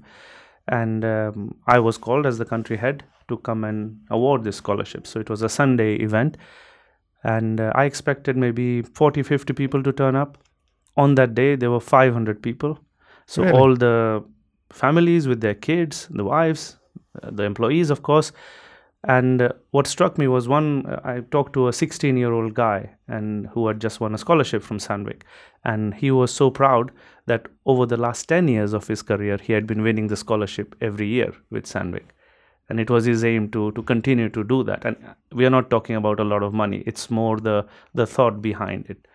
And 0.68 1.04
um, 1.04 1.56
I 1.66 1.78
was 1.78 1.98
called 1.98 2.26
as 2.26 2.38
the 2.38 2.44
country 2.44 2.76
head 2.76 3.04
to 3.28 3.36
come 3.38 3.64
and 3.64 4.00
award 4.10 4.44
this 4.44 4.56
scholarship. 4.56 5.06
So 5.06 5.20
it 5.20 5.28
was 5.28 5.42
a 5.42 5.48
Sunday 5.48 5.96
event. 5.96 6.36
And 7.24 7.60
uh, 7.60 7.72
I 7.74 7.84
expected 7.84 8.36
maybe 8.36 8.82
40, 8.82 9.22
50 9.22 9.52
people 9.54 9.82
to 9.82 9.92
turn 9.92 10.14
up. 10.14 10.38
On 10.96 11.14
that 11.16 11.34
day, 11.34 11.56
there 11.56 11.70
were 11.70 11.80
500 11.80 12.42
people. 12.42 12.78
So 13.26 13.42
Really? 13.42 13.58
all 13.58 13.74
the 13.74 14.22
families 14.70 15.26
with 15.26 15.40
their 15.40 15.54
kids, 15.54 16.06
the 16.10 16.24
wives, 16.24 16.76
uh, 17.22 17.30
the 17.30 17.44
employees, 17.44 17.90
of 17.90 18.02
course. 18.02 18.32
And 19.06 19.42
uh, 19.42 19.48
what 19.70 19.86
struck 19.86 20.16
me 20.18 20.28
was 20.28 20.48
one, 20.48 20.86
uh, 20.86 21.00
I 21.04 21.20
talked 21.30 21.52
to 21.54 21.68
a 21.68 21.72
16 21.72 22.16
year 22.16 22.32
old 22.32 22.54
guy 22.54 22.90
and 23.08 23.46
who 23.48 23.66
had 23.68 23.80
just 23.80 24.00
won 24.00 24.14
a 24.14 24.18
scholarship 24.18 24.62
from 24.62 24.78
Sandvik. 24.78 25.22
And 25.64 25.94
he 25.94 26.10
was 26.10 26.32
so 26.32 26.50
proud 26.50 26.90
that 27.26 27.46
over 27.66 27.86
the 27.86 27.96
last 27.96 28.28
10 28.28 28.48
years 28.48 28.72
of 28.72 28.86
his 28.86 29.02
career, 29.02 29.38
he 29.42 29.52
had 29.52 29.66
been 29.66 29.82
winning 29.82 30.08
the 30.08 30.16
scholarship 30.16 30.74
every 30.80 31.06
year 31.06 31.32
with 31.50 31.64
Sandvik. 31.64 32.04
And 32.68 32.80
it 32.80 32.88
was 32.88 33.04
his 33.04 33.25
aim 33.25 33.50
to, 33.50 33.73
to 33.73 33.83
continue 33.83 34.28
to 34.30 34.42
do 34.42 34.64
that. 34.64 34.85
And 34.85 34.97
we 35.33 35.44
are 35.44 35.50
not 35.50 35.68
talking 35.68 35.97
about 35.97 36.18
a 36.18 36.25
lot 36.25 36.42
of 36.42 36.54
money, 36.54 36.83
it's 36.87 37.11
more 37.11 37.38
the, 37.38 37.66
the 37.94 38.06
thought 38.06 38.40
behind 38.40 38.87
it. 38.88 39.06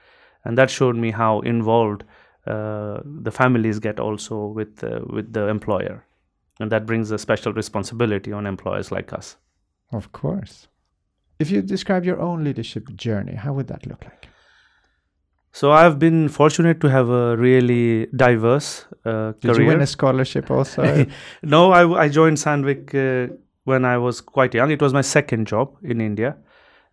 And 0.45 0.57
that 0.57 0.69
showed 0.69 0.95
me 0.95 1.11
how 1.11 1.41
involved 1.41 2.03
uh, 2.47 2.99
the 3.03 3.31
families 3.31 3.79
get 3.79 3.99
also 3.99 4.45
with, 4.45 4.83
uh, 4.83 5.01
with 5.07 5.33
the 5.33 5.47
employer. 5.47 6.05
And 6.59 6.71
that 6.71 6.85
brings 6.85 7.11
a 7.11 7.17
special 7.17 7.53
responsibility 7.53 8.31
on 8.31 8.45
employers 8.45 8.91
like 8.91 9.13
us. 9.13 9.37
Of 9.91 10.11
course. 10.11 10.67
If 11.39 11.51
you 11.51 11.61
describe 11.61 12.05
your 12.05 12.19
own 12.19 12.43
leadership 12.43 12.93
journey, 12.95 13.35
how 13.35 13.53
would 13.53 13.67
that 13.67 13.85
look 13.87 14.03
like? 14.05 14.28
So 15.51 15.71
I've 15.71 15.97
been 15.97 16.29
fortunate 16.29 16.79
to 16.81 16.89
have 16.89 17.09
a 17.09 17.35
really 17.35 18.07
diverse 18.15 18.85
uh, 19.05 19.33
Did 19.39 19.41
career. 19.41 19.61
you 19.61 19.67
win 19.67 19.81
a 19.81 19.87
scholarship 19.87 20.51
also? 20.51 21.07
no, 21.43 21.71
I, 21.71 22.03
I 22.03 22.09
joined 22.09 22.37
Sandvik 22.37 22.93
uh, 22.93 23.33
when 23.63 23.83
I 23.83 23.97
was 23.97 24.21
quite 24.21 24.53
young. 24.53 24.71
It 24.71 24.81
was 24.81 24.93
my 24.93 25.01
second 25.01 25.47
job 25.47 25.75
in 25.83 26.01
India, 26.01 26.37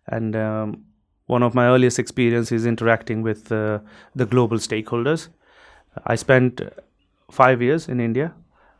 and 0.07 0.35
um, 0.35 0.83
one 1.27 1.43
of 1.43 1.53
my 1.53 1.67
earliest 1.67 1.99
experiences 1.99 2.65
interacting 2.65 3.21
with 3.21 3.51
uh, 3.51 3.79
the 4.15 4.25
global 4.25 4.57
stakeholders. 4.57 5.27
I 6.05 6.15
spent 6.15 6.61
five 7.31 7.61
years 7.61 7.87
in 7.87 7.99
India, 7.99 8.33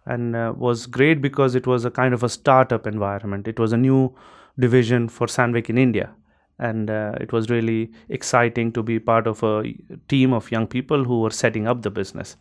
and 0.05 0.35
uh, 0.35 0.53
was 0.55 0.87
great 0.87 1.21
because 1.21 1.53
it 1.55 1.67
was 1.67 1.85
a 1.85 1.91
kind 1.91 2.13
of 2.13 2.23
a 2.23 2.29
startup 2.29 2.87
environment. 2.87 3.47
It 3.47 3.59
was 3.59 3.73
a 3.73 3.77
new 3.77 4.15
division 4.57 5.07
for 5.09 5.27
Sandvik 5.27 5.69
in 5.69 5.77
India, 5.77 6.09
and 6.59 6.89
uh, 6.89 7.13
it 7.21 7.31
was 7.31 7.49
really 7.49 7.91
exciting 8.09 8.71
to 8.71 8.83
be 8.83 8.99
part 8.99 9.27
of 9.27 9.43
a 9.43 9.73
team 10.07 10.33
of 10.33 10.51
young 10.51 10.67
people 10.67 11.03
who 11.03 11.21
were 11.21 11.29
setting 11.29 11.67
up 11.67 11.81
the 11.81 11.91
business. 11.91 12.37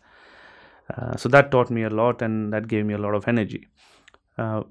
Uh, 0.95 1.15
so 1.15 1.29
that 1.29 1.51
taught 1.51 1.69
me 1.69 1.83
a 1.83 1.89
lot 1.89 2.21
and 2.21 2.53
that 2.53 2.67
gave 2.67 2.85
me 2.85 2.93
a 2.93 2.97
lot 2.97 3.13
of 3.13 3.27
energy. 3.27 3.67
Uh, 4.37 4.63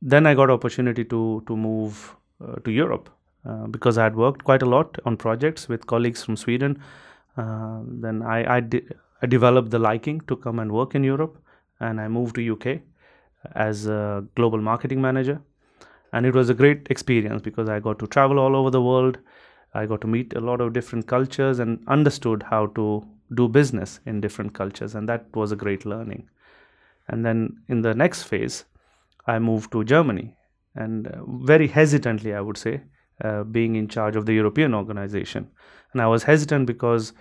then 0.00 0.26
I 0.26 0.34
got 0.34 0.50
opportunity 0.50 1.04
to 1.04 1.42
to 1.46 1.56
move 1.56 2.16
uh, 2.44 2.56
to 2.64 2.70
Europe 2.70 3.08
uh, 3.48 3.66
because 3.68 3.98
I 3.98 4.04
had 4.04 4.16
worked 4.16 4.44
quite 4.44 4.62
a 4.62 4.66
lot 4.66 4.98
on 5.04 5.16
projects 5.16 5.68
with 5.68 5.86
colleagues 5.86 6.24
from 6.24 6.36
Sweden. 6.36 6.82
Uh, 7.36 7.80
then 7.86 8.22
I 8.22 8.56
I, 8.56 8.60
de- 8.60 8.84
I 9.22 9.26
developed 9.26 9.70
the 9.70 9.78
liking 9.78 10.20
to 10.22 10.36
come 10.36 10.58
and 10.58 10.72
work 10.72 10.94
in 10.94 11.04
Europe, 11.04 11.38
and 11.78 12.00
I 12.00 12.08
moved 12.08 12.34
to 12.36 12.52
UK 12.54 12.80
as 13.54 13.86
a 13.86 14.24
global 14.34 14.60
marketing 14.60 15.00
manager. 15.00 15.40
And 16.12 16.26
it 16.26 16.34
was 16.34 16.50
a 16.50 16.54
great 16.54 16.86
experience 16.90 17.42
because 17.42 17.68
I 17.68 17.80
got 17.80 17.98
to 18.00 18.06
travel 18.06 18.38
all 18.38 18.54
over 18.54 18.70
the 18.70 18.82
world. 18.82 19.18
I 19.74 19.86
got 19.86 20.02
to 20.02 20.06
meet 20.06 20.34
a 20.34 20.40
lot 20.40 20.60
of 20.60 20.72
different 20.72 21.06
cultures 21.06 21.58
and 21.58 21.82
understood 21.88 22.42
how 22.42 22.66
to 22.66 23.04
do 23.34 23.48
business 23.48 24.00
in 24.04 24.20
different 24.20 24.52
cultures, 24.52 24.94
and 24.94 25.08
that 25.08 25.24
was 25.34 25.52
a 25.52 25.56
great 25.56 25.86
learning. 25.86 26.28
And 27.08 27.24
then 27.24 27.62
in 27.68 27.82
the 27.82 27.94
next 27.94 28.24
phase, 28.24 28.64
I 29.26 29.38
moved 29.38 29.72
to 29.72 29.84
Germany, 29.84 30.36
and 30.74 31.06
uh, 31.06 31.24
very 31.26 31.68
hesitantly, 31.68 32.34
I 32.34 32.40
would 32.40 32.58
say, 32.58 32.82
uh, 33.24 33.44
being 33.44 33.76
in 33.76 33.88
charge 33.88 34.16
of 34.16 34.26
the 34.26 34.34
European 34.34 34.74
organization. 34.74 35.48
And 35.92 36.02
I 36.02 36.06
was 36.06 36.24
hesitant 36.24 36.66
because 36.66 37.12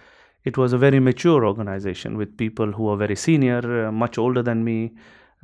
it 0.44 0.58
was 0.58 0.74
a 0.74 0.78
very 0.78 1.00
mature 1.00 1.46
organization 1.46 2.18
with 2.18 2.36
people 2.38 2.72
who 2.72 2.84
were 2.84 2.98
very 2.98 3.16
senior, 3.16 3.88
uh, 3.88 3.92
much 3.92 4.18
older 4.18 4.42
than 4.42 4.64
me, 4.64 4.94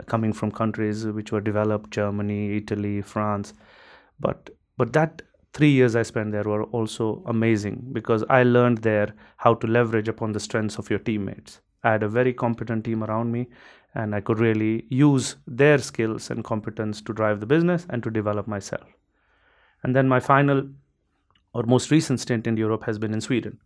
coming 0.05 0.33
from 0.33 0.51
countries 0.51 1.05
which 1.05 1.31
were 1.31 1.41
developed 1.41 1.91
Germany, 1.91 2.57
Italy, 2.57 3.01
France. 3.01 3.53
But, 4.19 4.49
but 4.77 4.93
that 4.93 5.21
three 5.53 5.71
years 5.71 5.95
I 5.95 6.03
spent 6.03 6.31
there 6.31 6.43
were 6.43 6.63
also 6.65 7.23
amazing 7.25 7.89
because 7.91 8.23
I 8.29 8.43
learned 8.43 8.79
there 8.79 9.13
how 9.37 9.55
to 9.55 9.67
leverage 9.67 10.07
upon 10.07 10.31
the 10.31 10.39
strengths 10.39 10.77
of 10.77 10.89
your 10.89 10.99
teammates. 10.99 11.61
I 11.83 11.91
had 11.91 12.03
a 12.03 12.09
very 12.09 12.33
competent 12.33 12.85
team 12.85 13.03
around 13.03 13.31
me, 13.31 13.47
and 13.95 14.13
I 14.13 14.21
could 14.21 14.39
really 14.39 14.85
use 14.89 15.37
their 15.47 15.77
skills 15.77 16.29
and 16.29 16.43
competence 16.43 17.01
to 17.01 17.13
drive 17.13 17.39
the 17.39 17.45
business 17.45 17.85
and 17.89 18.03
to 18.03 18.11
develop 18.11 18.47
myself. 18.47 18.87
And 19.83 19.95
then 19.95 20.07
my 20.07 20.19
final 20.19 20.67
or 21.53 21.63
most 21.63 21.89
recent 21.91 22.19
stint 22.19 22.45
in 22.45 22.57
Europe 22.57 22.83
has 22.83 22.99
been 22.99 23.13
in 23.13 23.21
Sweden. 23.21 23.59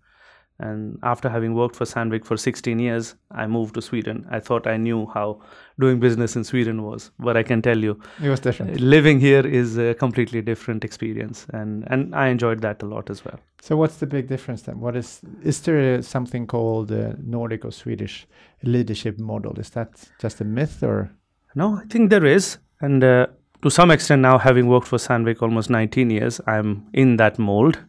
And 0.60 1.00
after 1.02 1.28
having 1.28 1.56
worked 1.56 1.76
for 1.76 1.86
Sandvik 1.86 2.24
for 2.24 2.38
16 2.38 2.78
years, 2.78 3.16
I 3.32 3.48
moved 3.48 3.74
to 3.76 3.82
Sweden. 3.82 4.28
I 4.30 4.40
thought 4.40 4.68
I 4.68 4.78
knew 4.78 5.08
how 5.12 5.42
doing 5.80 6.00
business 6.00 6.36
in 6.36 6.44
Sweden 6.44 6.84
was, 6.84 7.10
but 7.18 7.36
I 7.36 7.42
can 7.42 7.64
tell 7.64 7.78
you, 7.78 8.00
it 8.24 8.30
was 8.30 8.40
different. 8.40 8.80
Living 8.80 9.20
here 9.20 9.46
is 9.46 9.80
a 9.80 9.96
completely 9.96 10.42
different 10.42 10.84
experience, 10.84 11.48
and 11.52 11.84
and 11.88 12.14
I 12.14 12.28
enjoyed 12.28 12.62
that 12.62 12.84
a 12.84 12.86
lot 12.86 13.10
as 13.10 13.26
well. 13.26 13.40
So, 13.62 13.76
what's 13.76 13.98
the 13.98 14.06
big 14.06 14.28
difference 14.28 14.62
then? 14.62 14.80
What 14.80 14.96
is 14.96 15.22
is 15.44 15.62
there 15.62 16.02
something 16.04 16.46
called 16.46 16.92
uh, 16.92 17.14
Nordic 17.18 17.66
or 17.66 17.72
Swedish 17.72 18.28
leadership 18.62 19.20
model? 19.20 19.60
Is 19.60 19.72
that 19.72 19.90
just 20.20 20.42
a 20.42 20.46
myth, 20.46 20.84
or 20.84 21.12
no? 21.56 21.76
I 21.76 21.86
think 21.86 22.12
there 22.12 22.26
is, 22.26 22.60
and 22.82 23.04
uh, 23.04 23.26
to 23.64 23.70
some 23.70 23.90
extent, 23.90 24.22
now 24.22 24.38
having 24.38 24.68
worked 24.68 24.88
for 24.88 24.98
Sandvik 24.98 25.42
almost 25.42 25.70
19 25.70 26.10
years, 26.10 26.42
I'm 26.48 26.88
in 26.94 27.18
that 27.18 27.40
mold. 27.40 27.80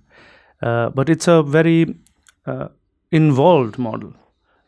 Uh, 0.62 0.90
but 0.90 1.08
it's 1.08 1.26
a 1.26 1.42
very 1.42 1.96
uh, 2.46 2.68
involved 3.10 3.78
model. 3.78 4.12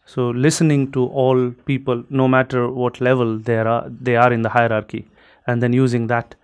So 0.07 0.31
listening 0.31 0.93
to 0.93 1.07
all 1.07 1.51
people, 1.65 2.05
no 2.11 2.29
matter 2.29 2.71
what 2.71 3.01
level 3.01 3.39
they 3.39 3.57
are, 3.59 3.89
they 3.89 4.17
are 4.17 4.33
in 4.33 4.43
the 4.43 4.51
hierarchy, 4.51 5.09
and 5.47 5.63
then 5.63 5.73
using 5.73 6.09
that 6.09 6.35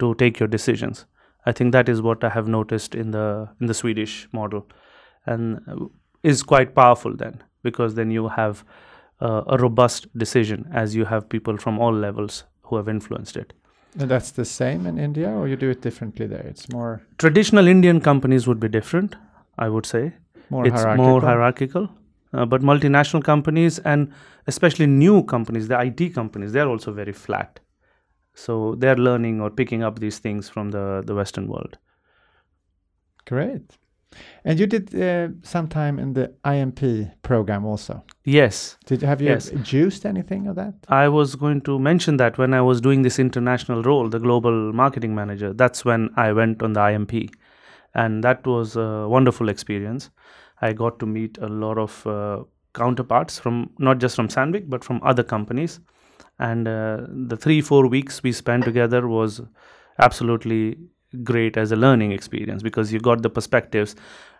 to 0.00 0.14
take 0.16 0.40
your 0.40 0.48
decisions. 0.48 1.06
I 1.46 1.52
think 1.52 1.72
that 1.72 1.88
is 1.88 2.02
what 2.02 2.24
I 2.24 2.30
have 2.30 2.48
noticed 2.48 2.94
in 2.94 3.12
the 3.12 3.48
in 3.60 3.66
the 3.66 3.74
Swedish 3.74 4.28
model, 4.32 4.66
and 5.26 5.90
is 6.22 6.42
quite 6.42 6.74
powerful 6.74 7.14
then 7.14 7.42
because 7.62 7.94
then 7.94 8.10
you 8.10 8.28
have 8.28 8.64
uh, 9.20 9.42
a 9.46 9.58
robust 9.58 10.06
decision 10.18 10.68
as 10.72 10.96
you 10.96 11.04
have 11.04 11.28
people 11.28 11.56
from 11.56 11.78
all 11.78 11.92
levels 11.92 12.44
who 12.62 12.76
have 12.76 12.88
influenced 12.88 13.36
it. 13.36 13.52
And 13.98 14.10
that's 14.10 14.32
the 14.32 14.44
same 14.44 14.86
in 14.86 14.98
India, 14.98 15.30
or 15.30 15.46
you 15.46 15.56
do 15.56 15.70
it 15.70 15.82
differently 15.82 16.26
there? 16.26 16.40
It's 16.40 16.68
more 16.72 17.02
traditional 17.18 17.68
Indian 17.68 18.00
companies 18.00 18.48
would 18.48 18.58
be 18.58 18.68
different, 18.68 19.14
I 19.56 19.68
would 19.68 19.86
say 19.86 20.14
more 20.50 20.66
it's 20.66 20.74
hierarchical. 20.74 21.06
more 21.06 21.20
hierarchical. 21.20 21.88
Uh, 22.32 22.44
but 22.44 22.62
multinational 22.62 23.22
companies 23.22 23.78
and 23.80 24.12
especially 24.46 24.86
new 24.86 25.22
companies, 25.22 25.68
the 25.68 25.80
IT 25.80 26.14
companies, 26.14 26.52
they're 26.52 26.68
also 26.68 26.92
very 26.92 27.12
flat. 27.12 27.60
So 28.34 28.74
they're 28.78 28.96
learning 28.96 29.40
or 29.40 29.50
picking 29.50 29.84
up 29.84 30.00
these 30.00 30.18
things 30.18 30.48
from 30.48 30.70
the, 30.70 31.02
the 31.06 31.14
Western 31.14 31.46
world. 31.46 31.78
Great. 33.26 33.62
And 34.44 34.60
you 34.60 34.66
did 34.66 34.94
uh, 34.94 35.28
some 35.42 35.68
time 35.68 35.98
in 35.98 36.12
the 36.12 36.32
IMP 36.44 37.10
program 37.22 37.64
also. 37.64 38.04
Yes. 38.24 38.76
Did 38.86 39.02
have 39.02 39.20
you 39.20 39.28
yes. 39.28 39.50
used 39.72 40.06
anything 40.06 40.46
of 40.46 40.56
that? 40.56 40.74
I 40.88 41.08
was 41.08 41.34
going 41.34 41.62
to 41.62 41.78
mention 41.78 42.16
that 42.18 42.38
when 42.38 42.54
I 42.54 42.60
was 42.60 42.80
doing 42.80 43.02
this 43.02 43.18
international 43.18 43.82
role, 43.82 44.08
the 44.08 44.20
global 44.20 44.72
marketing 44.72 45.14
manager. 45.14 45.52
That's 45.52 45.84
when 45.84 46.10
I 46.16 46.32
went 46.32 46.62
on 46.62 46.74
the 46.74 46.80
IMP, 46.80 47.30
and 47.94 48.24
that 48.24 48.46
was 48.46 48.76
a 48.76 49.06
wonderful 49.08 49.48
experience. 49.48 50.10
I 50.60 50.72
got 50.72 50.98
to 51.00 51.06
meet 51.06 51.38
a 51.38 51.48
lot 51.48 51.78
of 51.78 52.06
uh, 52.06 52.44
counterparts 52.74 53.38
from 53.38 53.70
not 53.78 53.98
just 53.98 54.16
from 54.16 54.28
Sandvik 54.28 54.68
but 54.68 54.84
from 54.84 55.00
other 55.02 55.22
companies. 55.22 55.80
And 56.38 56.66
uh, 56.66 57.02
the 57.08 57.36
three 57.36 57.60
four 57.60 57.86
weeks 57.86 58.22
we 58.22 58.32
spent 58.32 58.64
together 58.64 59.06
was 59.06 59.40
absolutely 59.98 60.76
great 61.22 61.56
as 61.56 61.70
a 61.70 61.76
learning 61.76 62.10
experience 62.12 62.62
because 62.62 62.92
you 62.92 62.98
got 62.98 63.22
the 63.22 63.30
perspectives 63.30 63.94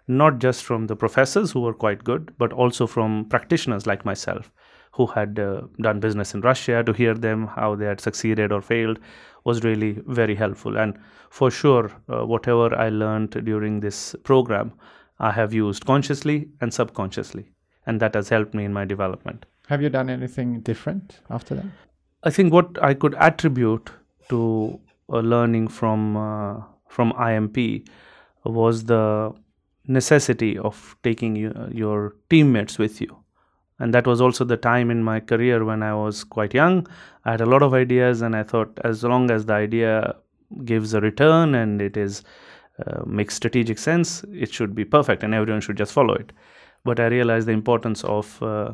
not 0.09 0.39
just 0.39 0.65
from 0.65 0.87
the 0.87 0.97
professors 0.97 1.53
who 1.53 1.61
were 1.61 1.73
quite 1.73 2.03
good 2.05 2.35
but 2.37 2.53
also 2.53 2.87
from 2.87 3.25
practitioners 3.27 3.87
like 3.87 4.05
myself 4.05 4.51
who 4.95 5.07
had 5.07 5.39
uh, 5.39 5.63
done 5.81 6.01
business 6.01 6.35
in 6.35 6.41
Russia 6.41 6.83
to 6.85 6.93
hear 6.93 7.15
them 7.15 7.47
how 7.47 7.75
they 7.75 7.87
had 7.87 8.01
succeeded 8.01 8.53
or 8.53 8.61
failed 8.63 8.99
was 9.45 9.63
really 9.63 9.99
very 10.07 10.35
helpful 10.35 10.77
and 10.79 10.99
for 11.31 11.51
sure 11.51 11.91
uh, 12.09 12.25
whatever 12.25 12.75
I 12.75 12.89
learned 12.89 13.45
during 13.45 13.81
this 13.81 14.15
program 14.23 14.73
I 15.19 15.31
have 15.33 15.55
used 15.55 15.87
consciously 15.87 16.49
and 16.61 16.73
subconsciously, 16.73 17.47
and 17.87 18.01
that 18.01 18.15
has 18.15 18.29
helped 18.29 18.55
me 18.55 18.65
in 18.65 18.73
my 18.73 18.85
development. 18.85 19.47
Have 19.69 19.81
you 19.81 19.89
done 19.89 20.11
anything 20.11 20.61
different 20.61 21.21
after 21.31 21.55
that? 21.55 21.67
I 22.25 22.31
think 22.31 22.53
what 22.53 22.83
I 22.83 22.95
could 22.95 23.15
attribute 23.15 23.91
to 24.29 24.81
a 25.09 25.21
learning 25.21 25.69
from 25.69 26.17
uh, 26.17 26.63
from 26.89 27.13
IMP 27.13 27.89
was 28.45 28.85
the 28.85 29.33
necessity 29.87 30.59
of 30.59 30.97
taking 31.03 31.37
you, 31.37 31.53
your 31.71 32.17
teammates 32.31 32.79
with 32.79 33.01
you. 33.01 33.24
And 33.79 33.93
that 33.93 34.07
was 34.07 34.21
also 34.21 34.45
the 34.45 34.57
time 34.57 34.91
in 34.91 35.03
my 35.03 35.21
career 35.21 35.65
when 35.65 35.83
I 35.83 35.95
was 35.95 36.23
quite 36.23 36.55
young. 36.55 36.87
I 37.25 37.33
had 37.33 37.41
a 37.41 37.47
lot 37.47 37.63
of 37.63 37.75
ideas, 37.75 38.23
and 38.23 38.37
I 38.37 38.45
thought 38.45 38.79
as 38.85 39.03
long 39.03 39.31
as 39.31 39.47
the 39.47 39.55
idea 39.55 40.15
gives 40.65 40.95
a 40.95 41.01
return 41.01 41.55
and 41.55 41.83
it 41.83 41.97
is 41.97 42.23
uh, 42.87 43.03
makes 43.07 43.35
strategic 43.35 43.79
sense, 43.79 44.25
it 44.33 44.53
should 44.53 44.75
be 44.75 44.85
perfect 44.85 45.23
and 45.23 45.35
everyone 45.35 45.61
should 45.61 45.77
just 45.77 45.93
follow 45.93 46.15
it. 46.15 46.33
But 46.85 47.01
I 47.01 47.07
realized 47.07 47.47
the 47.47 47.53
importance 47.53 48.05
of 48.05 48.43
uh, 48.43 48.73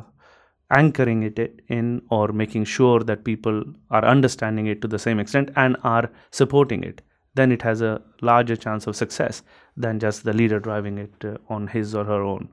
anchoring 0.71 1.23
it 1.23 1.61
in 1.67 2.01
or 2.09 2.29
making 2.29 2.65
sure 2.65 2.99
that 3.01 3.23
people 3.23 3.63
are 3.89 4.03
understanding 4.05 4.67
it 4.67 4.81
to 4.81 4.87
the 4.87 4.99
same 4.99 5.19
extent 5.19 5.51
and 5.55 5.77
are 5.83 6.09
supporting 6.31 6.83
it. 6.83 7.01
Then 7.35 7.51
it 7.51 7.61
has 7.61 7.81
a 7.81 8.01
larger 8.21 8.55
chance 8.55 8.87
of 8.87 8.95
success 8.95 9.43
than 9.77 9.99
just 9.99 10.23
the 10.23 10.33
leader 10.33 10.59
driving 10.59 10.97
it 10.97 11.13
uh, 11.23 11.37
on 11.47 11.67
his 11.67 11.95
or 11.95 12.03
her 12.03 12.21
own. 12.21 12.49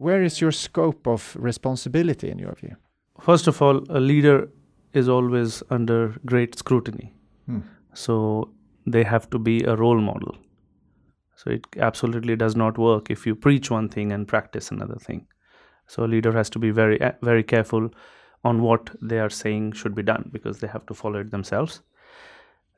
Where 0.00 0.22
is 0.22 0.40
your 0.40 0.52
scope 0.52 1.06
of 1.06 1.36
responsibility 1.38 2.30
in 2.30 2.38
your 2.38 2.54
view? 2.54 2.76
First 3.20 3.48
of 3.48 3.62
all, 3.62 3.84
a 3.88 4.00
leader 4.00 4.48
is 4.92 5.08
always 5.08 5.62
under 5.70 6.14
great 6.24 6.58
scrutiny. 6.58 7.12
Hmm. 7.46 7.60
So 7.94 8.50
they 8.86 9.04
have 9.04 9.28
to 9.30 9.38
be 9.38 9.62
a 9.64 9.76
role 9.76 10.00
model 10.00 10.36
so 11.42 11.50
it 11.50 11.66
absolutely 11.78 12.36
does 12.36 12.54
not 12.54 12.76
work 12.76 13.10
if 13.10 13.26
you 13.26 13.34
preach 13.34 13.70
one 13.70 13.88
thing 13.88 14.12
and 14.12 14.28
practice 14.28 14.70
another 14.70 14.96
thing. 14.96 15.26
So 15.86 16.04
a 16.04 16.12
leader 16.14 16.32
has 16.32 16.50
to 16.50 16.58
be 16.58 16.70
very 16.70 17.00
eh, 17.00 17.12
very 17.22 17.42
careful 17.42 17.88
on 18.44 18.60
what 18.60 18.90
they 19.00 19.18
are 19.18 19.30
saying 19.30 19.72
should 19.72 19.94
be 19.94 20.02
done 20.02 20.28
because 20.32 20.58
they 20.58 20.66
have 20.66 20.84
to 20.86 20.94
follow 20.94 21.20
it 21.20 21.30
themselves. 21.30 21.80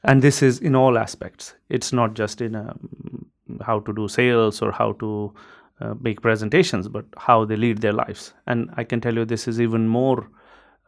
And 0.04 0.22
this 0.22 0.42
is 0.42 0.60
in 0.60 0.76
all 0.76 0.96
aspects. 0.96 1.54
It's 1.70 1.92
not 1.92 2.14
just 2.14 2.40
in 2.40 2.54
a, 2.54 2.68
um, 2.70 3.26
how 3.62 3.80
to 3.80 3.92
do 3.92 4.06
sales 4.06 4.62
or 4.62 4.70
how 4.70 4.92
to 5.00 5.34
uh, 5.82 5.94
make 6.00 6.20
presentations, 6.20 6.88
but 6.88 7.04
how 7.16 7.44
they 7.44 7.56
lead 7.56 7.78
their 7.78 7.92
lives. 7.92 8.32
And 8.46 8.70
I 8.76 8.84
can 8.84 9.00
tell 9.00 9.14
you 9.14 9.24
this 9.24 9.48
is 9.48 9.60
even 9.60 9.88
more 9.88 10.30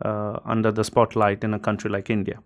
uh, 0.05 0.39
under 0.45 0.71
the 0.71 0.85
spotlight 0.85 1.45
in 1.45 1.55
a 1.55 1.59
country 1.59 1.91
like 1.91 2.11
India, 2.11 2.39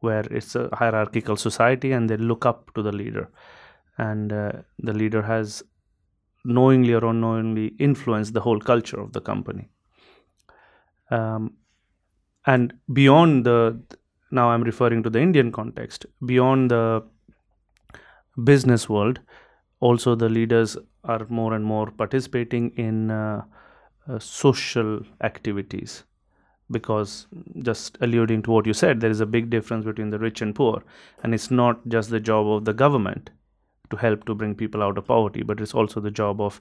where 0.00 0.24
it's 0.30 0.54
a 0.54 0.68
hierarchical 0.72 1.36
society 1.36 1.92
and 1.92 2.08
they 2.08 2.16
look 2.16 2.46
up 2.46 2.72
to 2.74 2.82
the 2.82 2.92
leader 2.92 3.28
and 3.98 4.32
uh, 4.32 4.52
the 4.78 4.92
leader 4.92 5.22
has 5.22 5.62
knowingly 6.44 6.94
or 6.94 7.04
unknowingly 7.04 7.74
influenced 7.78 8.34
the 8.34 8.40
whole 8.40 8.60
culture 8.60 9.00
of 9.00 9.12
the 9.12 9.20
company 9.20 9.68
um, 11.10 11.54
and 12.46 12.72
beyond 12.92 13.44
the 13.44 13.80
now 14.30 14.50
i'm 14.50 14.62
referring 14.62 15.02
to 15.02 15.10
the 15.10 15.20
indian 15.20 15.50
context 15.50 16.06
beyond 16.24 16.70
the 16.70 17.02
business 18.44 18.88
world 18.88 19.18
also 19.80 20.14
the 20.14 20.28
leaders 20.28 20.76
are 21.04 21.26
more 21.28 21.54
and 21.54 21.64
more 21.64 21.90
participating 21.90 22.70
in 22.76 23.10
uh, 23.10 23.42
uh, 24.08 24.18
social 24.18 25.00
activities 25.22 26.04
because 26.70 27.26
just 27.62 27.96
alluding 28.00 28.42
to 28.42 28.50
what 28.50 28.66
you 28.66 28.72
said 28.72 29.00
there 29.00 29.10
is 29.10 29.20
a 29.20 29.26
big 29.26 29.50
difference 29.50 29.84
between 29.84 30.10
the 30.10 30.18
rich 30.18 30.42
and 30.42 30.54
poor 30.54 30.82
and 31.22 31.34
it's 31.34 31.50
not 31.50 31.86
just 31.88 32.10
the 32.10 32.18
job 32.18 32.46
of 32.48 32.64
the 32.64 32.72
government 32.72 33.30
to 33.90 33.96
help 33.96 34.24
to 34.26 34.34
bring 34.34 34.54
people 34.54 34.82
out 34.82 34.98
of 34.98 35.06
poverty, 35.06 35.42
but 35.42 35.60
it's 35.60 35.74
also 35.74 36.00
the 36.00 36.10
job 36.10 36.40
of 36.40 36.60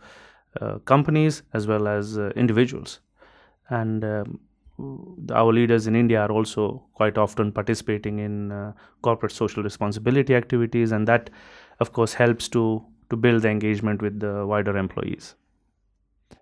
uh, 0.62 0.78
companies 0.80 1.44
as 1.54 1.68
well 1.68 1.88
as 1.88 2.18
uh, 2.18 2.30
individuals. 2.36 3.00
And 3.70 4.04
um, 4.06 4.40
our 5.34 5.52
leaders 5.52 5.88
in 5.88 5.96
India 5.96 6.22
are 6.22 6.32
also 6.32 6.84
quite 6.94 7.18
often 7.18 7.52
participating 7.52 8.20
in 8.20 8.52
uh, 8.52 8.74
corporate 9.02 9.32
social 9.32 9.64
responsibility 9.64 10.36
activities, 10.36 10.92
and 10.92 11.08
that, 11.08 11.30
of 11.80 11.94
course, 11.94 12.14
helps 12.14 12.48
to 12.50 12.86
to 13.10 13.16
build 13.16 13.42
the 13.44 13.50
engagement 13.50 14.02
with 14.02 14.20
the 14.20 14.46
wider 14.46 14.78
employees. 14.78 15.36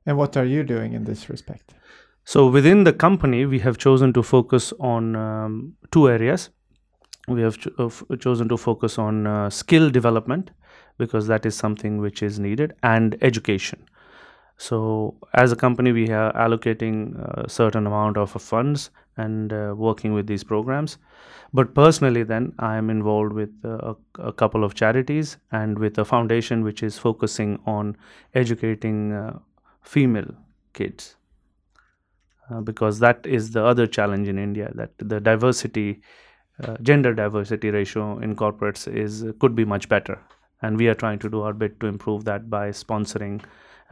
And 0.05 0.17
what 0.17 0.37
are 0.37 0.45
you 0.45 0.63
doing 0.63 0.93
in 0.93 1.03
this 1.03 1.29
respect? 1.29 1.73
So 2.25 2.47
within 2.47 2.83
the 2.83 2.93
company, 2.93 3.45
we 3.45 3.59
have 3.59 3.77
chosen 3.77 4.13
to 4.13 4.23
focus 4.23 4.73
on 4.79 5.15
um, 5.15 5.73
two 5.91 6.09
areas. 6.09 6.49
We 7.27 7.41
have 7.41 7.57
ch- 7.57 7.67
uh, 7.77 7.89
chosen 8.19 8.47
to 8.49 8.57
focus 8.57 8.97
on 8.97 9.27
uh, 9.27 9.49
skill 9.49 9.89
development 9.89 10.51
because 10.97 11.27
that 11.27 11.45
is 11.45 11.55
something 11.55 11.97
which 11.97 12.21
is 12.21 12.39
needed 12.39 12.73
and 12.83 13.17
education 13.21 13.85
So, 14.57 15.15
as 15.33 15.51
a 15.51 15.55
company, 15.55 15.91
we 15.91 16.09
are 16.09 16.31
allocating 16.33 17.17
a 17.43 17.49
certain 17.49 17.87
amount 17.87 18.17
of 18.17 18.31
funds 18.31 18.91
and 19.17 19.51
uh, 19.51 19.73
working 19.75 20.13
with 20.13 20.27
these 20.27 20.43
programs. 20.43 20.97
But 21.53 21.75
personally, 21.75 22.23
then 22.23 22.53
I 22.59 22.77
am 22.77 22.89
involved 22.89 23.33
with 23.33 23.51
uh, 23.63 23.93
a, 24.17 24.27
a, 24.29 24.33
couple 24.33 24.63
of 24.63 24.73
charities 24.73 25.37
and 25.51 25.77
with 25.77 25.97
a 25.99 26.05
foundation 26.05 26.63
which 26.63 26.81
is 26.81 26.97
focusing 26.97 27.59
on 27.65 27.95
educating 28.33 29.13
uh, 29.13 29.37
female 29.81 30.33
kids. 30.73 31.15
Uh, 32.49 32.61
because 32.61 32.99
that 32.99 33.25
is 33.25 33.51
the 33.51 33.63
other 33.63 33.87
challenge 33.87 34.27
in 34.27 34.37
India 34.37 34.71
that 34.75 34.91
the 34.97 35.19
diversity, 35.19 36.01
uh, 36.63 36.75
gender 36.81 37.13
diversity 37.13 37.69
ratio 37.69 38.19
in 38.19 38.35
corporates 38.35 38.91
is 38.93 39.25
could 39.39 39.55
be 39.55 39.63
much 39.63 39.87
better, 39.87 40.19
and 40.61 40.77
we 40.77 40.87
are 40.87 40.95
trying 40.95 41.19
to 41.19 41.29
do 41.29 41.41
our 41.41 41.53
bit 41.53 41.79
to 41.79 41.87
improve 41.87 42.25
that 42.25 42.49
by 42.49 42.69
sponsoring 42.69 43.41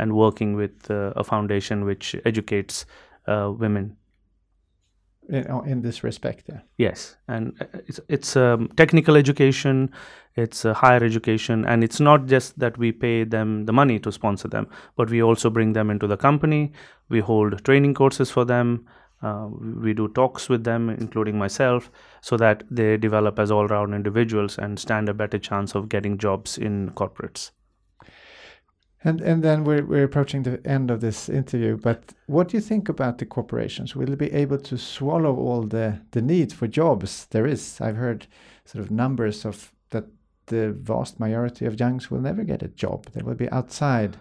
and 0.01 0.13
working 0.13 0.55
with 0.55 0.89
uh, 0.89 1.13
a 1.15 1.23
foundation 1.23 1.85
which 1.85 2.15
educates 2.25 2.85
uh, 3.27 3.53
women. 3.55 3.95
In, 5.29 5.45
in, 5.67 5.81
this 5.81 6.03
respect 6.03 6.45
yeah. 6.49 6.61
Yes 6.77 7.15
and 7.27 7.53
uh, 7.61 7.65
it's, 7.87 7.99
it's 8.09 8.35
um, 8.35 8.69
technical 8.75 9.15
education 9.15 9.91
it's 10.35 10.65
uh, 10.65 10.73
higher 10.73 11.03
education 11.03 11.63
and 11.65 11.83
it's 11.83 11.99
not 11.99 12.25
just 12.25 12.57
that 12.59 12.77
we 12.77 12.91
pay 12.91 13.23
them 13.23 13.65
the 13.65 13.71
money 13.71 13.99
to 13.99 14.11
sponsor 14.11 14.47
them 14.47 14.67
but 14.97 15.11
we 15.11 15.21
also 15.21 15.49
bring 15.49 15.73
them 15.73 15.91
into 15.91 16.07
the 16.07 16.17
company. 16.17 16.73
We 17.07 17.19
hold 17.19 17.63
training 17.63 17.93
courses 17.93 18.31
for 18.31 18.43
them. 18.43 18.87
Uh, 19.21 19.49
we 19.83 19.93
do 19.93 20.07
talks 20.07 20.49
with 20.49 20.63
them 20.63 20.89
including 20.89 21.37
myself 21.37 21.91
so 22.21 22.35
that 22.37 22.63
they 22.71 22.97
develop 22.97 23.37
as 23.37 23.51
all-round 23.51 23.93
individuals 23.93 24.57
and 24.57 24.79
stand 24.79 25.07
a 25.07 25.13
better 25.13 25.37
chance 25.37 25.75
of 25.75 25.87
getting 25.87 26.17
jobs 26.17 26.57
in 26.57 26.89
corporates 26.91 27.51
and 29.03 29.21
and 29.21 29.43
then 29.43 29.63
we're 29.63 29.85
we're 29.85 30.03
approaching 30.03 30.43
the 30.43 30.59
end 30.65 30.91
of 30.91 30.99
this 31.01 31.29
interview. 31.29 31.77
But 31.77 32.13
what 32.27 32.49
do 32.49 32.57
you 32.57 32.61
think 32.61 32.89
about 32.89 33.17
the 33.17 33.25
corporations? 33.25 33.95
Will 33.95 34.07
they 34.07 34.15
be 34.15 34.33
able 34.33 34.57
to 34.59 34.77
swallow 34.77 35.35
all 35.35 35.63
the 35.63 35.99
the 36.11 36.21
need 36.21 36.53
for 36.53 36.67
jobs 36.67 37.25
there 37.31 37.47
is? 37.47 37.81
I've 37.81 37.97
heard 37.97 38.27
sort 38.65 38.83
of 38.83 38.91
numbers 38.91 39.45
of 39.45 39.71
that 39.89 40.05
the 40.47 40.71
vast 40.71 41.19
majority 41.19 41.65
of 41.65 41.79
youngs 41.79 42.11
will 42.11 42.21
never 42.21 42.43
get 42.43 42.63
a 42.63 42.67
job. 42.67 43.05
They 43.13 43.23
will 43.23 43.35
be 43.35 43.49
outside 43.49 44.17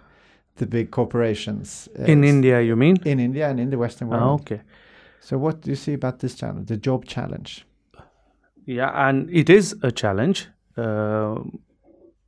the 0.56 0.66
big 0.66 0.90
corporations. 0.90 1.88
Uh, 1.98 2.04
in 2.04 2.24
India, 2.24 2.60
you 2.60 2.76
mean? 2.76 2.96
In 3.04 3.20
India 3.20 3.48
and 3.48 3.60
in 3.60 3.70
the 3.70 3.78
Western 3.78 4.08
world. 4.08 4.22
Oh, 4.22 4.34
okay. 4.34 4.62
So 5.20 5.38
what 5.38 5.60
do 5.62 5.70
you 5.70 5.76
see 5.76 5.94
about 5.94 6.18
this 6.18 6.34
challenge, 6.34 6.68
the 6.68 6.76
job 6.76 7.04
challenge? 7.04 7.66
Yeah, 8.66 9.08
and 9.08 9.28
it 9.30 9.50
is 9.50 9.74
a 9.82 9.90
challenge. 9.90 10.48
Uh, 10.76 11.40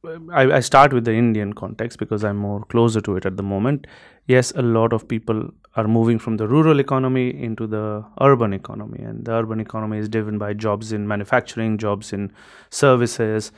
I, 0.05 0.57
I, 0.57 0.61
start 0.61 0.93
with 0.93 1.05
the 1.05 1.13
Indian 1.13 1.53
context 1.53 2.01
because 2.01 2.25
I'm 2.25 2.37
more 2.37 2.65
closer 2.65 3.01
to 3.03 3.17
it 3.17 3.25
at 3.25 3.37
the 3.37 3.43
moment. 3.45 3.87
Yes, 4.27 4.51
a 4.57 4.63
lot 4.63 4.93
of 4.93 5.07
people 5.07 5.51
are 5.77 5.87
moving 5.87 6.19
from 6.19 6.39
the 6.39 6.49
rural 6.49 6.81
economy 6.81 7.31
into 7.31 7.69
the 7.69 8.05
urban 8.21 8.53
economy, 8.53 9.01
and 9.05 9.25
the 9.25 9.33
urban 9.33 9.61
economy 9.61 9.99
is 9.99 10.09
driven 10.09 10.39
by 10.39 10.55
jobs 10.55 10.93
in 10.93 11.07
manufacturing, 11.07 11.79
jobs 11.79 12.13
in 12.13 12.33
services, 12.71 13.53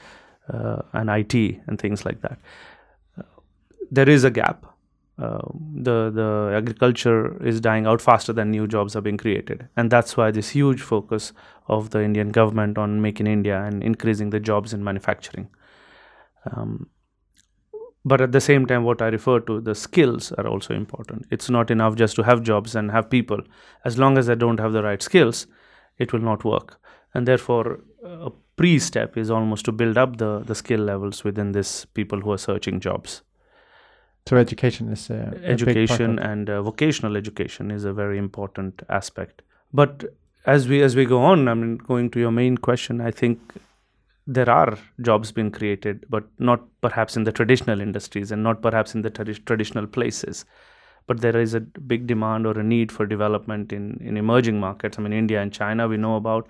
uh, 0.53 0.83
and 0.93 1.09
IT, 1.09 1.35
and 1.67 1.81
things 1.81 2.05
like 2.05 2.21
that. 2.21 2.39
There 3.91 4.09
is 4.09 4.25
a 4.25 4.31
gap. 4.31 4.67
Uh, 5.19 5.49
the 5.75 6.11
the 6.11 6.53
agriculture 6.55 7.43
is 7.43 7.59
dying 7.59 7.87
out 7.87 8.03
faster 8.03 8.35
than 8.35 8.51
new 8.51 8.67
jobs 8.67 8.95
are 8.95 9.01
being 9.01 9.17
created, 9.17 9.67
and 9.77 9.91
that's 9.91 10.15
why 10.15 10.31
this 10.31 10.51
huge 10.51 10.83
focus 10.83 11.33
of 11.69 11.91
the 11.91 12.03
Indian 12.03 12.31
government 12.31 12.77
on 12.77 13.01
making 13.01 13.27
India 13.27 13.63
and 13.63 13.83
increasing 13.83 14.29
the 14.29 14.41
jobs 14.41 14.75
in 14.75 14.85
manufacturing. 14.85 15.49
Um, 16.51 16.89
but 18.05 18.21
at 18.21 18.33
the 18.33 18.41
same 18.41 18.67
time, 18.67 18.85
what 18.85 19.01
I 19.01 19.07
refer 19.07 19.41
to, 19.41 19.61
the 19.61 19.75
skills 19.75 20.31
are 20.33 20.47
also 20.47 20.75
important. 20.75 21.27
It's 21.31 21.49
not 21.49 21.71
enough 21.71 21.97
just 21.97 22.17
to 22.17 22.23
have 22.23 22.43
jobs 22.43 22.75
and 22.75 22.91
have 22.91 23.09
people. 23.09 23.41
As 23.85 23.99
long 23.99 24.19
as 24.19 24.27
they 24.27 24.35
don't 24.35 24.61
have 24.61 24.73
the 24.73 24.83
right 24.83 25.03
skills, 25.03 25.47
it 25.99 26.13
will 26.13 26.21
not 26.21 26.45
work. 26.45 26.79
And 27.15 27.27
therefore, 27.27 27.81
a 28.05 28.31
pre 28.57 28.79
step 28.79 29.17
is 29.17 29.31
almost 29.31 29.65
to 29.65 29.73
build 29.73 29.97
up 29.97 30.19
the, 30.19 30.41
the 30.41 30.55
skill 30.55 30.81
levels 30.81 31.25
within 31.25 31.53
this 31.53 31.87
people 31.87 32.21
who 32.21 32.33
are 32.33 32.39
searching 32.39 32.79
jobs. 32.79 33.23
So 34.27 34.37
education 34.37 34.91
is 34.91 35.11
education 35.11 36.19
and 36.19 36.49
uh, 36.49 36.63
vocational 36.63 37.17
education 37.17 37.71
is 37.71 37.85
a 37.85 37.93
very 37.93 38.17
important 38.17 38.83
aspect. 38.89 39.43
But 39.73 40.05
as 40.47 40.67
we 40.67 40.83
as 40.83 40.97
we 40.97 41.05
go 41.05 41.23
on, 41.23 41.49
I 41.49 41.55
mean, 41.55 41.77
going 41.77 42.11
to 42.11 42.21
your 42.21 42.31
main 42.31 42.57
question, 42.57 43.01
I 43.01 43.11
think 43.11 43.41
there 44.27 44.49
are 44.49 44.79
jobs 45.03 45.33
being 45.33 45.51
created, 45.51 46.07
but 46.09 46.25
not 46.39 46.63
perhaps 46.81 47.17
in 47.17 47.25
the 47.25 47.33
traditional 47.33 47.81
industries 47.81 48.33
and 48.33 48.43
not 48.43 48.63
perhaps 48.63 48.95
in 48.95 49.03
the 49.03 49.11
tradi- 49.11 49.45
traditional 49.45 49.87
places. 49.87 50.45
But 51.07 51.21
there 51.21 51.39
is 51.39 51.53
a 51.53 51.61
big 51.61 52.07
demand 52.07 52.47
or 52.47 52.59
a 52.59 52.63
need 52.63 52.91
for 52.91 53.05
development 53.05 53.73
in, 53.73 54.01
in 54.03 54.17
emerging 54.17 54.59
markets. 54.59 54.99
I 54.99 55.03
mean, 55.03 55.13
India 55.13 55.43
and 55.43 55.53
China 55.53 55.87
we 55.87 55.99
know 55.99 56.17
about, 56.17 56.49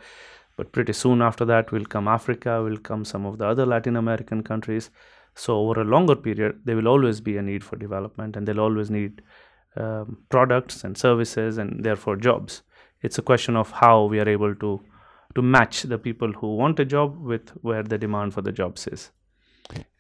but 0.56 0.70
pretty 0.70 0.92
soon 0.92 1.20
after 1.20 1.44
that 1.46 1.72
will 1.72 1.84
come 1.84 2.06
Africa, 2.06 2.62
will 2.62 2.76
come 2.76 3.04
some 3.04 3.26
of 3.26 3.38
the 3.38 3.46
other 3.46 3.66
Latin 3.66 3.96
American 3.96 4.44
countries. 4.44 4.90
So 5.34 5.58
over 5.58 5.80
a 5.80 5.84
longer 5.84 6.14
period, 6.14 6.60
there 6.64 6.76
will 6.76 6.86
always 6.86 7.20
be 7.20 7.36
a 7.36 7.42
need 7.42 7.64
for 7.64 7.74
development, 7.74 8.36
and 8.36 8.46
they'll 8.46 8.60
always 8.60 8.88
need 8.88 9.20
um, 9.76 10.18
products 10.28 10.84
and 10.84 10.96
services, 10.96 11.58
and 11.58 11.84
therefore 11.84 12.14
jobs. 12.14 12.62
It's 13.02 13.18
a 13.18 13.22
question 13.22 13.56
of 13.56 13.72
how 13.72 14.04
we 14.04 14.20
are 14.20 14.28
able 14.28 14.54
to 14.54 14.80
to 15.34 15.42
match 15.42 15.82
the 15.82 15.98
people 15.98 16.32
who 16.32 16.56
want 16.56 16.78
a 16.80 16.84
job 16.84 17.18
with 17.18 17.50
where 17.62 17.82
the 17.82 17.98
demand 17.98 18.34
for 18.34 18.42
the 18.42 18.52
jobs 18.52 18.86
is. 18.86 19.10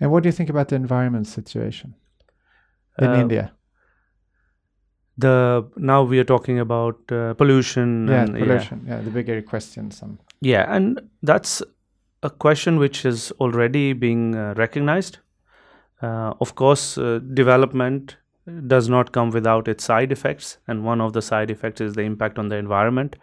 And 0.00 0.10
what 0.10 0.22
do 0.22 0.28
you 0.28 0.32
think 0.32 0.50
about 0.50 0.68
the 0.68 0.76
environment 0.76 1.26
situation 1.26 1.94
in 2.98 3.08
uh, 3.08 3.20
India? 3.20 3.52
The 5.16 5.66
now 5.76 6.02
we 6.02 6.18
are 6.18 6.24
talking 6.24 6.58
about 6.58 6.98
uh, 7.10 7.34
pollution. 7.34 8.08
Yeah, 8.08 8.22
and, 8.22 8.34
pollution. 8.34 8.84
Yeah. 8.86 8.96
yeah, 8.96 9.02
the 9.02 9.10
bigger 9.10 9.40
question. 9.42 9.90
Some. 9.90 10.18
Yeah, 10.40 10.66
and 10.68 11.00
that's 11.22 11.62
a 12.22 12.30
question 12.30 12.78
which 12.78 13.04
is 13.04 13.32
already 13.40 13.92
being 13.92 14.34
uh, 14.34 14.54
recognized. 14.56 15.18
Uh, 16.02 16.34
of 16.40 16.54
course, 16.56 16.98
uh, 16.98 17.20
development 17.32 18.16
does 18.66 18.88
not 18.88 19.12
come 19.12 19.30
without 19.30 19.68
its 19.68 19.84
side 19.84 20.12
effects, 20.12 20.58
and 20.68 20.84
one 20.84 21.00
of 21.00 21.12
the 21.12 21.22
side 21.22 21.50
effects 21.50 21.80
is 21.80 21.94
the 21.94 22.02
impact 22.02 22.38
on 22.38 22.48
the 22.48 22.56
environment. 22.56 23.16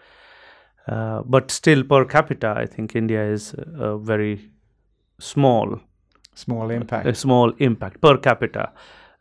Uh, 0.87 1.21
but 1.25 1.51
still, 1.51 1.83
per 1.83 2.05
capita, 2.05 2.53
I 2.57 2.65
think 2.65 2.95
India 2.95 3.23
is 3.23 3.53
a 3.75 3.97
very 3.97 4.49
small, 5.19 5.79
small 6.33 6.69
impact. 6.71 7.07
A 7.07 7.13
small 7.13 7.51
impact 7.59 8.01
per 8.01 8.17
capita. 8.17 8.71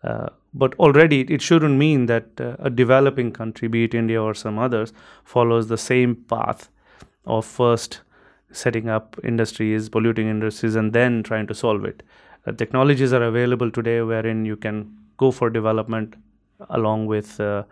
Uh, 0.03 0.29
but 0.55 0.75
already, 0.79 1.21
it 1.23 1.43
shouldn't 1.43 1.77
mean 1.77 2.07
that 2.07 2.41
uh, 2.41 2.57
a 2.59 2.71
developing 2.71 3.31
country, 3.31 3.69
be 3.69 3.85
it 3.85 3.95
India 3.95 4.21
or 4.21 4.35
some 4.35 4.59
others, 4.59 4.93
follows 5.25 5.69
the 5.69 5.79
same 5.79 6.15
path 6.17 6.71
of 7.27 7.45
first 7.45 8.01
setting 8.51 8.89
up 8.89 9.17
industries, 9.23 9.89
polluting 9.89 10.29
industries, 10.29 10.75
and 10.75 10.93
then 10.93 11.23
trying 11.23 11.47
to 11.47 11.55
solve 11.55 11.85
it. 11.85 12.03
Uh, 12.47 12.53
technologies 12.53 13.13
are 13.13 13.23
available 13.23 13.71
today 13.71 14.01
wherein 14.01 14.45
you 14.45 14.57
can 14.57 14.97
go 15.19 15.31
for 15.31 15.51
development 15.51 16.15
along 16.71 17.07
with 17.07 17.39
uh, 17.39 17.63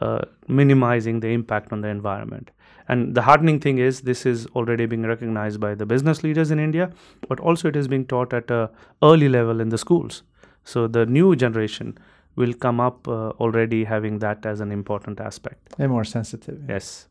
uh, 0.00 0.20
minimizing 0.48 1.20
the 1.20 1.28
impact 1.28 1.72
on 1.72 1.80
the 1.80 1.88
environment. 1.88 2.50
And 2.88 3.14
the 3.14 3.22
heartening 3.22 3.58
thing 3.60 3.78
is 3.78 4.02
this 4.02 4.24
is 4.26 4.46
already 4.54 4.86
being 4.86 5.02
recognized 5.02 5.60
by 5.60 5.74
the 5.74 5.86
business 5.86 6.22
leaders 6.22 6.50
in 6.50 6.60
India, 6.60 6.90
but 7.28 7.40
also 7.40 7.68
it 7.68 7.76
is 7.76 7.88
being 7.88 8.06
taught 8.06 8.32
at 8.32 8.50
a 8.50 8.70
early 9.02 9.28
level 9.28 9.60
in 9.60 9.70
the 9.70 9.78
schools. 9.78 10.22
So 10.64 10.86
the 10.86 11.06
new 11.06 11.34
generation 11.36 11.98
will 12.36 12.52
come 12.52 12.80
up 12.80 13.08
uh, 13.08 13.30
already 13.40 13.84
having 13.84 14.18
that 14.20 14.46
as 14.46 14.60
an 14.60 14.70
important 14.70 15.20
aspect. 15.20 15.74
And 15.78 15.90
more 15.90 16.04
sensitive. 16.04 16.58
Yeah. 16.60 16.74
Yes. 16.74 17.08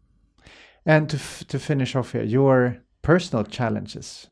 And 0.86 1.10
to, 1.10 1.18
f- 1.18 1.44
to 1.48 1.60
finish 1.60 1.96
off 1.96 2.12
here, 2.12 2.24
your 2.24 2.78
personal 3.02 3.44
challenges. 3.44 4.28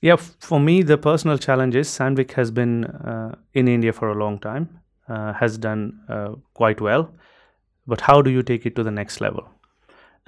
Yeah, 0.00 0.14
f- 0.14 0.36
for 0.40 0.58
me, 0.58 0.82
the 0.82 0.96
personal 0.96 1.38
challenges, 1.38 1.88
Sandvik 1.88 2.32
has 2.32 2.50
been 2.50 2.86
uh, 2.86 3.34
in 3.52 3.68
India 3.68 3.92
for 3.92 4.08
a 4.08 4.14
long 4.14 4.38
time, 4.38 4.80
uh, 5.08 5.34
has 5.34 5.58
done 5.58 6.00
uh, 6.08 6.30
quite 6.54 6.80
well. 6.80 7.12
But 7.86 8.00
how 8.00 8.22
do 8.22 8.30
you 8.30 8.42
take 8.42 8.64
it 8.64 8.74
to 8.76 8.82
the 8.82 8.90
next 8.90 9.20
level? 9.20 9.48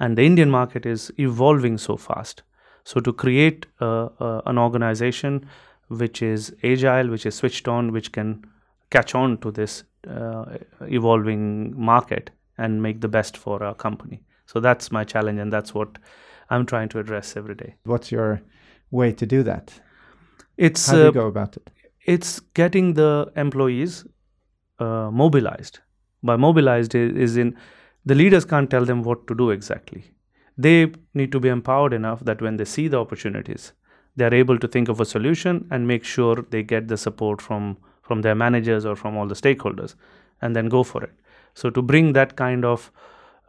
And 0.01 0.17
the 0.17 0.25
indian 0.29 0.51
market 0.51 0.85
is 0.85 1.11
evolving 1.17 1.77
so 1.77 1.97
fast. 1.97 2.43
So 2.83 2.99
to 3.05 3.13
create 3.13 3.67
uh, 3.79 4.09
uh, 4.19 4.41
an 4.51 4.57
organization 4.57 5.45
which 6.01 6.21
is 6.27 6.53
agile 6.63 7.09
which 7.15 7.25
is 7.31 7.35
switched 7.35 7.67
on 7.67 7.91
which 7.97 8.11
can 8.11 8.29
catch 8.89 9.13
on 9.15 9.37
to 9.43 9.51
this 9.51 9.83
uh, 10.09 10.45
evolving 10.99 11.45
market 11.91 12.31
and 12.57 12.81
make 12.81 13.01
the 13.01 13.07
best 13.17 13.37
for 13.37 13.63
our 13.63 13.75
company. 13.75 14.23
So 14.47 14.59
that's 14.59 14.91
my 14.91 15.03
challenge 15.03 15.39
and 15.39 15.53
that's 15.53 15.73
what 15.73 15.99
i'm 16.49 16.65
trying 16.65 16.89
to 16.89 16.99
address 16.99 17.37
every 17.37 17.55
day. 17.55 17.75
What's 17.83 18.11
your 18.11 18.41
way 18.89 19.13
to 19.13 19.25
do 19.25 19.43
that? 19.43 19.79
It's 20.57 20.87
how 20.87 20.95
do 20.95 21.01
you 21.03 21.07
uh, 21.09 21.11
go 21.11 21.27
about 21.27 21.57
it? 21.57 21.69
it's 22.05 22.39
getting 22.53 22.93
the 22.93 23.31
employees 23.35 24.05
uh, 24.79 25.09
mobilized. 25.11 25.79
By 26.23 26.35
mobilized 26.35 26.95
is 26.95 27.37
in 27.37 27.57
the 28.05 28.15
leaders 28.15 28.45
can't 28.45 28.69
tell 28.69 28.85
them 28.85 29.03
what 29.03 29.27
to 29.27 29.35
do 29.35 29.49
exactly. 29.51 30.03
They 30.57 30.91
need 31.13 31.31
to 31.31 31.39
be 31.39 31.49
empowered 31.49 31.93
enough 31.93 32.25
that 32.25 32.41
when 32.41 32.57
they 32.57 32.65
see 32.65 32.87
the 32.87 32.99
opportunities, 32.99 33.73
they 34.15 34.25
are 34.25 34.33
able 34.33 34.59
to 34.59 34.67
think 34.67 34.89
of 34.89 34.99
a 34.99 35.05
solution 35.05 35.67
and 35.71 35.87
make 35.87 36.03
sure 36.03 36.45
they 36.49 36.63
get 36.63 36.87
the 36.87 36.97
support 36.97 37.41
from 37.41 37.77
from 38.01 38.21
their 38.23 38.35
managers 38.35 38.85
or 38.85 38.95
from 38.95 39.15
all 39.15 39.27
the 39.27 39.35
stakeholders. 39.35 39.95
and 40.41 40.55
then 40.55 40.69
go 40.69 40.83
for 40.83 41.03
it. 41.03 41.11
So 41.53 41.69
to 41.69 41.81
bring 41.81 42.13
that 42.13 42.35
kind 42.35 42.65
of 42.65 42.91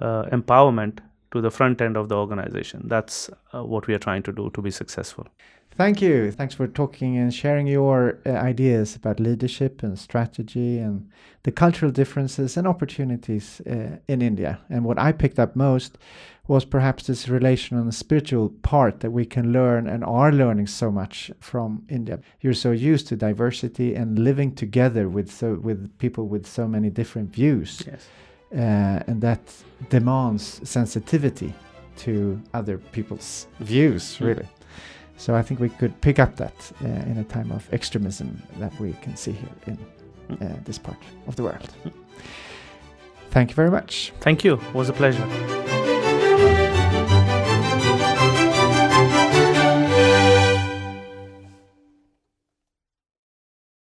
uh, 0.01 0.25
empowerment 0.25 0.99
to 1.33 1.41
the 1.41 1.51
front 1.51 1.81
end 1.81 1.97
of 1.97 2.09
the 2.09 2.17
organization, 2.17 2.83
that's 2.85 3.31
uh, 3.55 3.65
what 3.65 3.87
we 3.87 3.95
are 3.95 3.99
trying 3.99 4.23
to 4.25 4.33
do 4.33 4.51
to 4.51 4.63
be 4.63 4.71
successful. 4.71 5.27
Thank 5.75 6.03
you. 6.03 6.31
Thanks 6.31 6.55
for 6.55 6.67
talking 6.67 7.17
and 7.17 7.33
sharing 7.33 7.67
your 7.67 8.19
uh, 8.27 8.31
ideas 8.31 8.95
about 8.95 9.19
leadership 9.19 9.83
and 9.83 9.99
strategy 9.99 10.79
and 10.79 11.09
the 11.45 11.51
cultural 11.51 11.91
differences 11.91 12.57
and 12.57 12.67
opportunities 12.67 13.63
uh, 13.67 13.97
in 14.07 14.21
India. 14.21 14.61
And 14.69 14.85
what 14.85 14.99
I 14.99 15.13
picked 15.13 15.39
up 15.39 15.57
most 15.57 15.97
was 16.47 16.65
perhaps 16.67 17.07
this 17.07 17.29
relation 17.29 17.79
and 17.79 17.89
the 17.89 17.93
spiritual 17.93 18.51
part 18.63 19.01
that 19.01 19.13
we 19.13 19.25
can 19.25 19.53
learn 19.53 19.89
and 19.89 20.05
are 20.05 20.31
learning 20.31 20.67
so 20.67 20.91
much 20.91 21.31
from 21.41 21.85
India. 21.89 22.21
You're 22.43 22.53
so 22.53 22.73
used 22.73 23.09
to 23.09 23.17
diversity 23.17 23.95
and 23.95 24.19
living 24.19 24.55
together 24.55 25.09
with 25.09 25.33
so 25.33 25.55
with 25.55 25.97
people 25.99 26.27
with 26.27 26.47
so 26.47 26.69
many 26.69 26.91
different 26.91 27.33
views. 27.33 27.83
Yes. 27.87 28.09
Uh, 28.55 29.03
and 29.07 29.23
that 29.23 29.41
demands 29.89 30.61
sensitivity 30.69 31.55
to 31.97 32.41
other 32.53 32.79
people's 32.79 33.47
views, 33.61 34.19
Mm. 34.19 34.47
So 35.23 35.37
I 35.37 35.43
think 35.43 35.61
we 35.61 35.69
could 35.69 36.01
pick 36.01 36.19
up 36.19 36.35
that 36.35 36.73
uh, 36.85 36.89
in 37.11 37.17
a 37.17 37.23
time 37.23 37.53
of 37.53 37.73
extremism 37.73 38.43
that 38.59 38.73
we 38.81 38.93
can 39.03 39.15
see 39.15 39.31
here 39.31 39.55
in 39.69 39.79
uh, 40.43 40.57
this 40.65 40.79
part 40.79 40.99
of 41.29 41.37
the 41.37 41.45
world. 41.45 41.73
Thank 43.31 43.51
you 43.51 43.55
very 43.55 43.71
much. 43.71 44.13
Thank 44.19 44.43
you. 44.43 44.55
It 44.55 44.75
was 44.75 44.89
a 44.89 44.93
pleasure. 44.93 45.25